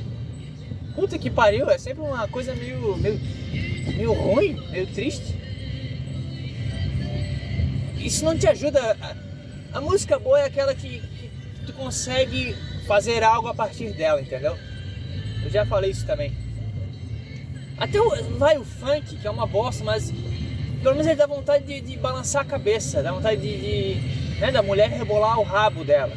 Puta 0.95 1.17
que 1.17 1.29
pariu, 1.29 1.69
é 1.69 1.77
sempre 1.77 2.01
uma 2.01 2.27
coisa 2.27 2.55
meio, 2.55 2.97
meio, 2.97 3.19
meio 3.95 4.13
ruim, 4.13 4.53
meio 4.71 4.87
triste. 4.87 5.35
Isso 7.97 8.25
não 8.25 8.37
te 8.37 8.47
ajuda 8.47 8.95
a 9.73 9.81
música 9.81 10.17
boa 10.17 10.39
é 10.39 10.45
aquela 10.45 10.73
que, 10.73 10.99
que 10.99 11.65
tu 11.65 11.73
consegue 11.73 12.55
fazer 12.87 13.23
algo 13.23 13.47
a 13.47 13.53
partir 13.53 13.91
dela, 13.91 14.21
entendeu? 14.21 14.57
Eu 15.43 15.51
já 15.51 15.65
falei 15.65 15.91
isso 15.91 16.05
também. 16.05 16.35
Até 17.77 18.01
o, 18.01 18.09
vai 18.37 18.57
o 18.57 18.65
funk, 18.65 19.17
que 19.17 19.27
é 19.27 19.29
uma 19.29 19.45
bosta, 19.45 19.83
mas 19.83 20.11
pelo 20.87 20.95
menos 20.95 21.07
ele 21.07 21.17
dá 21.17 21.27
vontade 21.27 21.65
de, 21.65 21.81
de 21.81 21.97
balançar 21.97 22.43
a 22.43 22.45
cabeça, 22.45 23.03
dá 23.03 23.11
vontade 23.11 23.41
de, 23.41 23.57
de 23.57 24.39
né, 24.39 24.53
da 24.53 24.63
mulher 24.63 24.89
rebolar 24.89 25.37
o 25.37 25.43
rabo 25.43 25.83
dela. 25.83 26.15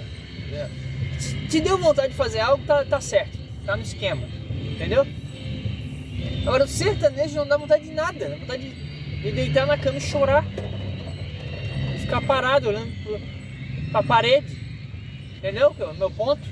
Te 1.48 1.61
deu 1.61 1.76
vontade 1.76 2.11
de 2.11 2.14
fazer 2.14 2.38
algo, 2.38 2.64
tá, 2.64 2.85
tá 2.85 3.00
certo, 3.00 3.37
tá 3.66 3.76
no 3.76 3.83
esquema, 3.83 4.22
entendeu? 4.70 5.04
Agora 6.46 6.66
o 6.66 6.68
sertanejo 6.68 7.35
não 7.35 7.48
dá 7.48 7.56
vontade 7.56 7.83
de 7.83 7.90
nada, 7.90 8.28
dá 8.28 8.37
vontade 8.37 8.68
de, 8.68 9.22
de 9.22 9.33
deitar 9.33 9.66
na 9.66 9.76
cama 9.76 9.98
e 9.98 10.00
chorar, 10.00 10.44
ficar 11.98 12.20
parado 12.20 12.68
olhando 12.68 12.92
pro, 13.02 13.20
pra 13.90 14.04
parede. 14.04 14.56
Entendeu? 15.37 15.74
O 15.80 15.94
meu 15.94 16.12
ponto. 16.12 16.42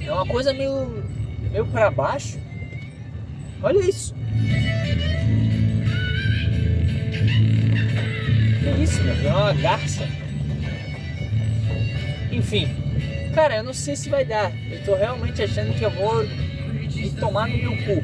É 0.00 0.12
uma 0.12 0.26
coisa 0.26 0.52
meio, 0.52 1.04
meio 1.52 1.66
para 1.66 1.88
baixo. 1.88 2.36
Olha 3.62 3.78
isso. 3.78 4.12
Uma 9.48 9.54
garça. 9.54 10.06
Enfim. 12.30 12.68
Cara, 13.34 13.56
eu 13.56 13.64
não 13.64 13.72
sei 13.72 13.96
se 13.96 14.08
vai 14.08 14.24
dar. 14.24 14.52
Eu 14.70 14.84
tô 14.84 14.94
realmente 14.94 15.42
achando 15.42 15.74
que 15.74 15.84
eu 15.84 15.90
vou 15.90 16.22
me 16.24 17.10
tomar 17.18 17.48
no 17.48 17.56
meu 17.56 17.72
cu. 17.72 18.02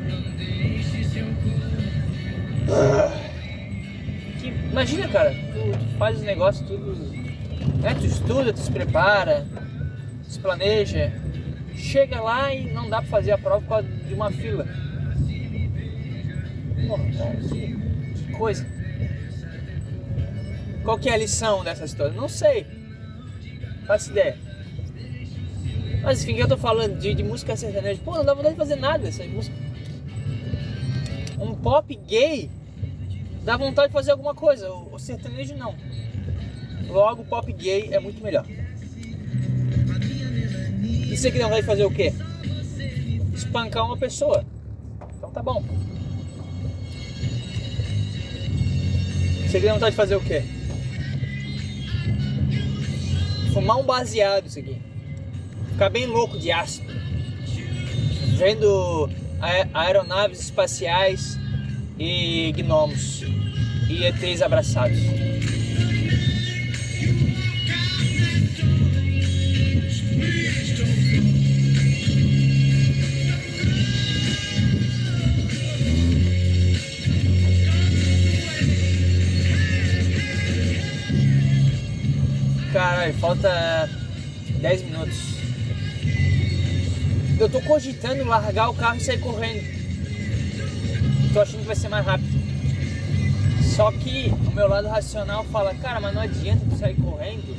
Que, 4.41 4.49
imagina, 4.49 5.09
cara, 5.09 5.31
tu, 5.31 5.79
tu 5.79 5.99
faz 5.99 6.17
os 6.17 6.23
negócios 6.23 6.67
tudo 6.67 7.15
né? 7.81 7.95
Tu 7.95 8.07
estuda, 8.07 8.53
tu 8.53 8.61
se 8.61 8.71
prepara, 8.71 9.47
se 10.23 10.39
planeja, 10.39 11.13
chega 11.75 12.21
lá 12.21 12.55
e 12.55 12.73
não 12.73 12.89
dá 12.89 12.99
para 12.99 13.11
fazer 13.11 13.33
a 13.33 13.39
prova 13.39 13.61
por 13.61 13.69
causa 13.69 13.89
de 13.89 14.15
uma 14.15 14.31
fila. 14.31 14.67
Porra, 16.87 17.05
cara, 17.19 17.37
que 17.37 18.33
coisa. 18.33 18.74
Qual 20.85 20.99
que 20.99 21.09
é 21.09 21.15
a 21.15 21.17
lição 21.17 21.65
dessa 21.65 21.85
história? 21.85 22.13
Não 22.13 22.29
sei. 22.29 22.67
Faço 23.87 24.11
ideia. 24.11 24.37
Mas 26.03 26.23
enfim, 26.23 26.35
eu 26.35 26.47
tô 26.47 26.59
falando 26.59 26.99
de, 26.99 27.15
de 27.15 27.23
música 27.23 27.57
sertaneja. 27.57 28.01
Pô, 28.05 28.15
não 28.15 28.25
dá 28.25 28.35
vontade 28.35 28.55
de 28.55 28.59
fazer 28.59 28.77
nada 28.77 29.09
essa 29.09 29.25
música. 29.25 29.57
Um 31.39 31.55
pop 31.55 31.95
gay 32.07 32.51
dá 33.43 33.57
vontade 33.57 33.89
de 33.89 33.95
fazer 33.95 34.11
alguma 34.11 34.35
coisa. 34.35 34.71
O, 34.71 34.95
o 34.95 34.99
sertanejo 34.99 35.57
não. 35.57 35.75
Logo, 36.87 37.25
pop 37.25 37.51
gay 37.55 37.89
é 37.91 37.99
muito 37.99 38.23
melhor. 38.23 38.45
E 40.83 41.17
você 41.17 41.31
que 41.31 41.39
não 41.39 41.49
vai 41.49 41.63
fazer 41.63 41.87
o 41.87 41.91
quê? 41.91 42.13
Espancar 43.33 43.87
uma 43.87 43.97
pessoa. 43.97 44.45
Então 45.17 45.31
tá 45.31 45.43
bom. 45.43 45.65
Você 49.47 49.61
que 49.61 49.67
não 49.67 49.75
vontade 49.75 49.93
de 49.93 49.97
fazer 49.97 50.17
o 50.17 50.21
quê? 50.21 50.43
Fumar 53.55 53.79
um 53.79 53.85
baseado 53.85 54.49
isso 54.49 54.59
aqui. 54.59 54.83
Ficar 55.71 55.89
bem 55.89 56.07
louco 56.07 56.37
de 56.37 56.51
ácido. 56.51 56.93
Vendo 58.37 59.09
aeronaves 59.73 60.41
espaciais 60.41 61.39
e 61.97 62.53
gnomos. 62.57 63.23
E 63.89 64.05
ETs 64.05 64.43
abraçados. 64.43 64.99
Caralho, 83.05 83.19
falta 83.19 83.91
10 84.61 84.83
minutos. 84.83 85.35
Eu 87.39 87.51
tô 87.51 87.61
cogitando 87.61 88.25
largar 88.25 88.71
o 88.71 88.75
carro 88.75 88.97
e 88.97 89.01
sair 89.01 89.21
correndo. 89.21 89.63
Tô 91.35 91.43
achando 91.43 91.61
que 91.61 91.67
vai 91.67 91.77
ser 91.77 91.89
mais 91.89 92.07
rápido. 92.07 92.33
Só 93.77 93.93
que 93.93 94.33
o 94.47 94.51
meu 94.55 94.67
lado 94.69 94.89
racional 94.89 95.45
fala, 95.45 95.75
cara, 95.75 96.01
mas 96.01 96.15
não 96.15 96.23
adianta 96.23 96.65
tu 96.71 96.79
sair 96.79 96.95
correndo 96.95 97.55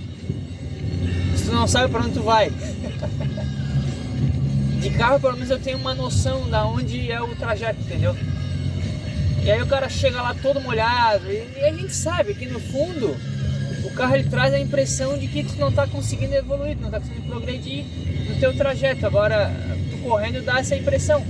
se 1.38 1.46
tu 1.46 1.52
não 1.52 1.68
sabe 1.68 1.92
para 1.92 2.02
onde 2.02 2.14
tu 2.14 2.24
vai. 2.24 2.50
De 4.82 4.90
carro 4.92 5.20
pelo 5.20 5.34
menos 5.34 5.52
eu 5.52 5.60
tenho 5.60 5.78
uma 5.78 5.94
noção 5.94 6.50
da 6.50 6.66
onde 6.66 7.12
é 7.12 7.22
o 7.22 7.36
trajeto, 7.36 7.82
entendeu? 7.82 8.16
E 9.44 9.52
aí 9.52 9.62
o 9.62 9.68
cara 9.68 9.88
chega 9.90 10.24
lá 10.24 10.34
todo 10.34 10.60
molhado 10.60 11.32
e 11.32 11.64
a 11.64 11.72
gente 11.72 11.94
sabe 11.94 12.34
que 12.34 12.48
no 12.48 12.60
fundo 12.60 13.16
o 13.86 13.92
carro 13.92 14.16
ele 14.16 14.30
traz 14.30 14.54
a 14.54 14.60
impressão 14.60 15.18
de 15.18 15.28
que 15.28 15.44
tu 15.44 15.56
não 15.58 15.70
está 15.70 15.88
conseguindo 15.88 16.34
evoluir, 16.34 16.78
não 16.78 16.88
está 16.88 17.00
conseguindo 17.00 17.28
progredir 17.28 17.86
no 18.28 18.36
teu 18.40 18.56
trajeto. 18.56 19.06
Agora, 19.06 19.52
tu 19.92 19.98
correndo 20.00 20.44
dá 20.44 20.60
essa 20.60 20.76
impressão. 20.76 21.24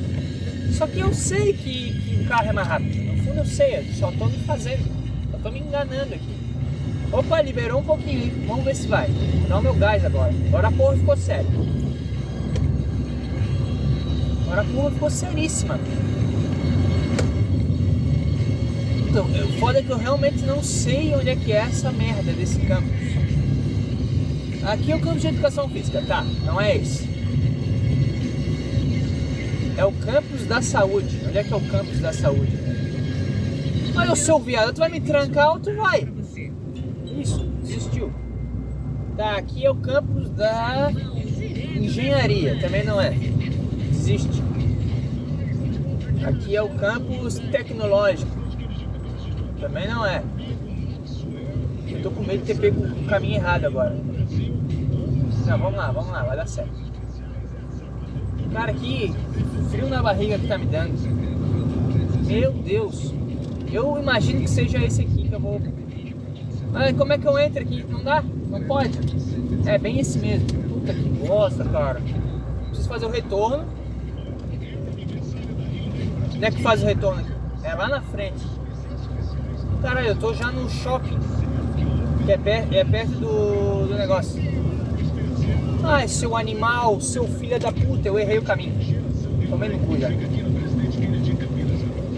Só 0.71 0.87
que 0.87 0.99
eu 0.99 1.13
sei 1.13 1.53
que, 1.53 1.93
que 1.93 2.23
o 2.23 2.27
carro 2.27 2.49
é 2.49 2.53
mais 2.53 2.67
rápido. 2.67 3.03
No 3.03 3.23
fundo 3.23 3.39
eu 3.39 3.45
sei, 3.45 3.77
eu 3.77 3.83
só 3.93 4.09
estou 4.09 4.29
me 4.29 4.37
fazendo, 4.39 4.83
só 5.31 5.37
estou 5.37 5.51
me 5.51 5.59
enganando 5.59 6.13
aqui. 6.13 6.35
Opa, 7.11 7.41
liberou 7.41 7.79
um 7.79 7.83
pouquinho? 7.83 8.45
Vamos 8.47 8.65
ver 8.65 8.75
se 8.75 8.87
vai. 8.87 9.09
Dá 9.47 9.59
o 9.59 9.61
meu 9.61 9.73
gás 9.75 10.03
agora. 10.03 10.33
Agora 10.47 10.67
a 10.67 10.71
porra 10.71 10.97
ficou 10.97 11.17
séria. 11.17 11.45
Agora 14.45 14.61
a 14.61 14.65
porra 14.65 14.91
ficou 14.91 15.09
seríssima. 15.09 15.79
Então, 19.15 19.27
o 19.27 19.59
foda 19.61 19.79
é 19.79 19.81
que 19.81 19.89
eu 19.89 19.97
realmente 19.97 20.43
não 20.43 20.61
sei 20.61 21.15
onde 21.15 21.29
é 21.29 21.37
que 21.37 21.53
é 21.53 21.59
essa 21.59 21.89
merda 21.89 22.33
desse 22.33 22.59
campus. 22.59 22.91
Aqui 24.61 24.91
é 24.91 24.95
o 24.97 24.99
campus 24.99 25.21
de 25.21 25.27
educação 25.29 25.69
física, 25.69 26.03
tá? 26.05 26.21
Não 26.45 26.59
é 26.59 26.75
esse. 26.75 27.07
É 29.77 29.85
o 29.85 29.91
campus 29.93 30.45
da 30.45 30.61
saúde. 30.61 31.17
Onde 31.25 31.37
é 31.37 31.43
que 31.45 31.53
é 31.53 31.55
o 31.55 31.61
campus 31.61 32.01
da 32.01 32.11
saúde? 32.11 32.51
Olha 33.95 34.11
o 34.11 34.17
seu 34.17 34.37
viado, 34.37 34.73
tu 34.73 34.79
vai 34.79 34.89
me 34.89 34.99
trancar 34.99 35.53
ou 35.53 35.59
tu 35.61 35.73
vai? 35.73 36.05
Isso, 37.17 37.39
desistiu. 37.63 38.11
Tá, 39.15 39.37
aqui 39.37 39.65
é 39.65 39.71
o 39.71 39.75
campus 39.75 40.29
da 40.31 40.91
engenharia, 41.73 42.59
também 42.59 42.83
não 42.83 42.99
é. 42.99 43.11
Desiste. 43.11 44.43
Aqui 46.21 46.53
é 46.53 46.61
o 46.61 46.67
campus 46.67 47.39
tecnológico. 47.39 48.44
Também 49.59 49.87
não 49.87 50.05
é. 50.05 50.23
Eu 51.87 52.01
tô 52.01 52.11
com 52.11 52.23
medo 52.23 52.43
de 52.43 52.53
ter 52.53 52.59
pego 52.59 52.83
o 52.83 53.05
caminho 53.05 53.35
errado 53.35 53.65
agora. 53.65 53.95
Não, 55.45 55.57
vamos 55.57 55.75
lá, 55.75 55.91
vamos 55.91 56.11
lá, 56.11 56.23
vai 56.23 56.35
dar 56.35 56.47
certo. 56.47 56.73
Cara, 58.51 58.73
que 58.73 59.13
frio 59.69 59.87
na 59.89 60.01
barriga 60.01 60.39
que 60.39 60.47
tá 60.47 60.57
me 60.57 60.65
dando. 60.65 60.93
Meu 62.25 62.51
Deus. 62.51 63.13
Eu 63.71 63.99
imagino 63.99 64.41
que 64.41 64.49
seja 64.49 64.83
esse 64.83 65.01
aqui 65.01 65.27
que 65.27 65.33
eu 65.33 65.39
vou. 65.39 65.61
Mas 66.71 66.95
como 66.97 67.13
é 67.13 67.17
que 67.17 67.27
eu 67.27 67.37
entro 67.37 67.61
aqui? 67.61 67.85
Não 67.89 68.03
dá? 68.03 68.23
Não 68.49 68.63
pode? 68.63 68.97
É 69.65 69.77
bem 69.77 69.99
esse 69.99 70.17
mesmo. 70.19 70.47
Puta 70.47 70.93
que 70.93 71.09
bosta, 71.27 71.63
cara. 71.65 72.01
Preciso 72.67 72.87
fazer 72.87 73.05
o 73.05 73.09
retorno. 73.09 73.65
Onde 76.33 76.45
é 76.45 76.51
que 76.51 76.61
faz 76.61 76.81
o 76.81 76.85
retorno 76.85 77.21
aqui? 77.21 77.31
É 77.63 77.73
lá 77.75 77.87
na 77.87 78.01
frente. 78.01 78.54
Caralho, 79.85 80.07
eu 80.07 80.15
tô 80.15 80.33
já 80.33 80.51
no 80.51 80.67
shopping. 80.67 81.19
Que 82.25 82.31
é, 82.31 82.37
per 82.39 82.73
é 82.73 82.83
perto 82.83 83.11
do, 83.11 83.85
do 83.87 83.93
negócio. 83.93 84.41
Ai, 85.83 86.07
seu 86.07 86.35
animal, 86.35 86.99
seu 86.99 87.27
filho 87.27 87.59
da 87.59 87.71
puta, 87.71 88.07
eu 88.07 88.17
errei 88.17 88.39
o 88.39 88.41
caminho. 88.41 88.73
Tomei 89.47 89.69
no 89.69 89.77
cu 89.85 89.95
já. 89.99 90.07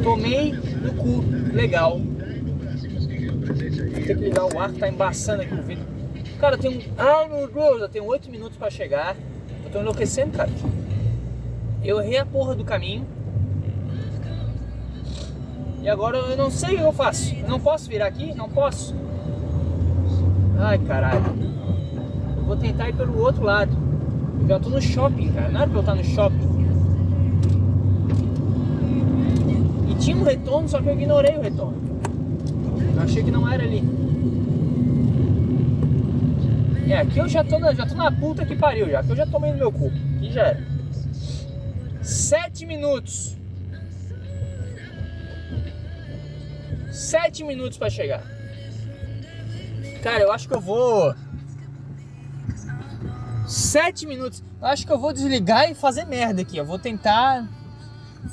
Tomei 0.02 0.54
no 0.54 0.94
cu, 0.94 1.26
legal. 1.54 2.00
Ter 4.06 4.16
que 4.18 4.24
ligar 4.24 4.46
o 4.46 4.58
ar, 4.58 4.72
tá 4.72 4.88
embaçando 4.88 5.42
aqui 5.42 5.54
o 5.54 5.62
vidro. 5.62 5.86
Cara, 6.40 6.56
eu 6.56 6.60
tenho. 6.60 6.82
Ai 6.98 7.28
meu 7.28 7.52
Deus, 7.52 7.82
eu 7.82 7.90
tenho 7.90 8.06
8 8.06 8.32
minutos 8.32 8.58
pra 8.58 8.70
chegar. 8.70 9.14
Eu 9.66 9.72
tô 9.72 9.82
enlouquecendo, 9.82 10.38
cara. 10.38 10.50
Eu 11.84 12.00
errei 12.00 12.18
a 12.18 12.26
porra 12.26 12.56
do 12.56 12.64
caminho. 12.64 13.06
E 15.82 15.90
agora 15.90 16.18
eu 16.18 16.36
não 16.36 16.50
sei 16.50 16.76
o 16.76 16.78
que 16.78 16.84
eu 16.84 16.94
faço. 16.94 17.36
Não 17.48 17.60
posso 17.60 17.88
virar 17.90 18.08
aqui? 18.08 18.34
Não 18.34 18.50
posso. 18.50 18.96
Ai 20.60 20.78
caralho. 20.80 21.24
Eu 22.38 22.44
vou 22.44 22.58
tentar 22.58 22.90
ir 22.90 22.96
pelo 22.96 23.20
outro 23.22 23.44
lado. 23.44 23.72
Eu 24.42 24.48
já 24.48 24.60
tô 24.60 24.70
no 24.70 24.82
shopping, 24.82 25.32
cara. 25.32 25.50
Não 25.50 25.62
era 25.62 25.70
pra 25.70 25.78
eu 25.78 25.82
estar 25.82 25.96
no 25.96 26.04
shopping. 26.04 26.58
E 29.90 29.96
tinha 29.96 30.18
um 30.18 30.24
retorno, 30.24 30.68
só 30.68 30.82
que 30.82 30.90
eu 30.90 30.94
ignorei 30.94 31.38
o 31.38 31.42
retorno. 31.42 31.78
Eu 32.96 33.02
achei 33.02 33.24
que 33.24 33.32
não 33.32 33.48
era 33.48 33.64
ali. 33.64 33.84
É, 36.90 37.00
aqui 37.00 37.20
eu 37.20 37.28
já 37.28 37.44
tô 37.44 37.60
na, 37.60 37.74
já 37.74 37.86
tô 37.86 37.96
na 37.96 38.12
puta 38.12 38.46
que 38.46 38.56
pariu, 38.56 38.90
já. 38.90 39.02
Aqui 39.02 39.12
eu 39.12 39.16
já 39.16 39.28
tomei 39.28 39.52
no 39.52 39.58
meu 39.58 39.72
cu. 39.72 39.92
Aqui 40.16 40.32
já 40.32 40.42
era. 40.42 40.64
Sete 42.02 42.66
minutos. 42.66 43.37
Sete 47.08 47.42
minutos 47.42 47.78
pra 47.78 47.90
chegar. 47.90 48.22
Cara, 50.04 50.24
eu 50.24 50.30
acho 50.30 50.46
que 50.46 50.54
eu 50.54 50.60
vou. 50.60 51.16
Sete 53.48 54.06
minutos. 54.06 54.44
Eu 54.60 54.68
acho 54.68 54.86
que 54.86 54.92
eu 54.92 55.00
vou 55.00 55.14
desligar 55.14 55.72
e 55.72 55.74
fazer 55.74 56.04
merda 56.04 56.42
aqui. 56.42 56.58
Eu 56.58 56.66
vou 56.66 56.78
tentar 56.78 57.48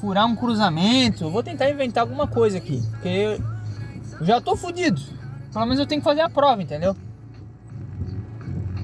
furar 0.01 0.27
um 0.27 0.35
cruzamento. 0.35 1.23
Eu 1.23 1.31
vou 1.31 1.41
tentar 1.41 1.71
inventar 1.71 2.03
alguma 2.03 2.27
coisa 2.27 2.59
aqui. 2.59 2.83
Porque 2.91 3.39
eu 4.19 4.27
já 4.27 4.41
tô 4.41 4.57
fudido. 4.57 5.01
Pelo 5.53 5.67
menos 5.67 5.79
eu 5.79 5.87
tenho 5.87 6.01
que 6.01 6.05
fazer 6.05 6.23
a 6.23 6.29
prova, 6.29 6.61
entendeu? 6.61 6.97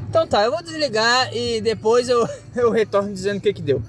Então 0.09 0.25
tá, 0.25 0.45
eu 0.45 0.53
vou 0.53 0.63
desligar 0.63 1.35
e 1.35 1.61
depois 1.61 2.09
eu, 2.09 2.29
eu 2.55 2.71
retorno 2.71 3.13
dizendo 3.13 3.39
o 3.39 3.41
que 3.41 3.53
que 3.53 3.63
deu. 3.63 3.83